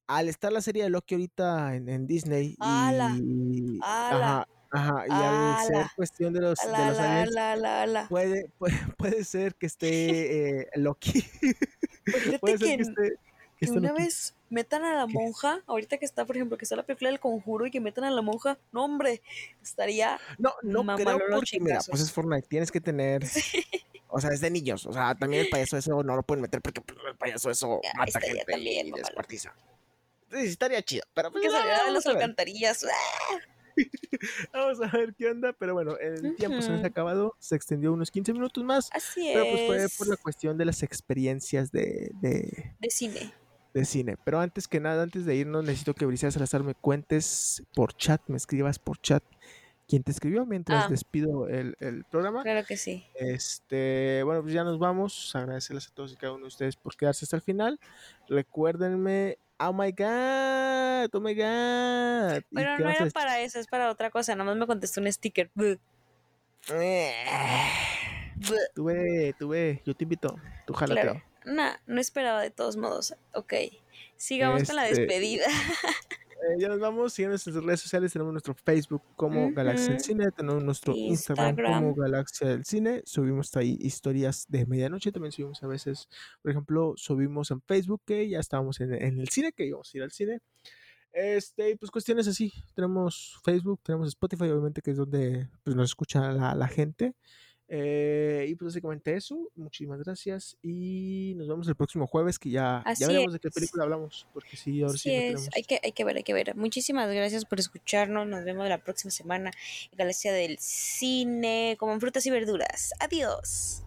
[0.07, 3.17] al estar la serie de Loki ahorita en, en Disney y, ¡Hala!
[3.83, 8.07] ajá, ajá, y al ser cuestión de los, de ala.
[8.09, 11.21] puede, puede, puede ser que esté eh, Loki.
[12.05, 13.32] Fíjate puede ser que, que esté,
[13.71, 15.13] que una vez metan a la ¿Qué?
[15.15, 18.05] monja, ahorita que está, por ejemplo, que está la película del conjuro y que metan
[18.05, 19.23] a la monja, no hombre,
[19.63, 23.23] estaría No, no creo porque, mira, pues es Fortnite, tienes que tener,
[24.09, 26.61] o sea, es de niños, o sea, también el payaso eso no lo pueden meter
[26.61, 29.55] porque pues, el payaso eso Ya, mata estaría gente también y descuartiza.
[30.31, 32.85] Sí, estaría chido, pero pues que saliera de las alcantarillas.
[32.91, 33.39] ¡Ah!
[34.53, 37.93] Vamos a ver qué onda, pero bueno, el tiempo se nos ha acabado, se extendió
[37.93, 39.97] unos 15 minutos más, Así pero pues fue es.
[39.97, 43.33] por la cuestión de las experiencias de, de, De cine.
[43.75, 44.17] De cine.
[44.25, 48.21] Pero antes que nada, antes de irnos, necesito que Bricia Salazar me cuentes por chat,
[48.27, 49.23] me escribas por chat
[49.89, 50.89] quién te escribió mientras Ah.
[50.89, 52.43] despido el, el programa.
[52.43, 53.05] Claro que sí.
[53.15, 55.35] Este, bueno, pues ya nos vamos.
[55.37, 57.79] Agradecerles a todos y cada uno de ustedes por quedarse hasta el final.
[58.29, 62.39] Recuérdenme, oh my god, oh my god.
[62.51, 64.35] ¿Y Pero no era para eso, es para otra cosa.
[64.35, 65.51] Nada más me contestó un sticker.
[65.55, 65.77] Buh.
[66.69, 67.13] decir?
[68.37, 68.57] Buh.
[68.75, 70.37] Tú ve, tú ve, yo te invito.
[70.67, 71.01] Tú jálate.
[71.03, 71.23] Claro.
[71.45, 73.15] Nah, no esperaba de todos modos.
[73.35, 73.55] Ok.
[74.17, 75.47] Sigamos con la Este, despedida.
[76.45, 77.13] Eh, ya nos vamos.
[77.13, 78.13] Síganos en nuestras redes sociales.
[78.13, 80.01] Tenemos nuestro Facebook como Galaxia del.
[80.01, 80.31] Cine.
[80.33, 81.95] Tenemos nuestro Instagram, como Instagram.
[81.95, 83.03] Galaxia del Cine.
[83.05, 85.13] Subimos ahí historias de medianoche.
[85.13, 86.09] También subimos a veces,
[86.43, 89.97] por ejemplo, subimos en Facebook que ya estábamos en, en el cine, que íbamos a
[89.97, 90.41] ir al cine.
[91.13, 92.53] Este, y pues cuestiones así.
[92.75, 97.15] Tenemos Facebook, tenemos Spotify, obviamente, que es donde pues, nos escucha la, la gente.
[97.75, 99.51] Eh, y pues básicamente eso.
[99.57, 100.59] Muchísimas gracias.
[100.63, 104.27] Y nos vemos el próximo jueves, que ya, Así ya veremos de qué película hablamos.
[104.35, 106.55] Porque sí, ahora sí, no es, hay que, hay que ver, hay que ver.
[106.55, 108.27] Muchísimas gracias por escucharnos.
[108.27, 109.53] Nos vemos la próxima semana
[109.91, 112.93] en Galaxia del Cine, como en frutas y verduras.
[113.01, 113.83] Adiós.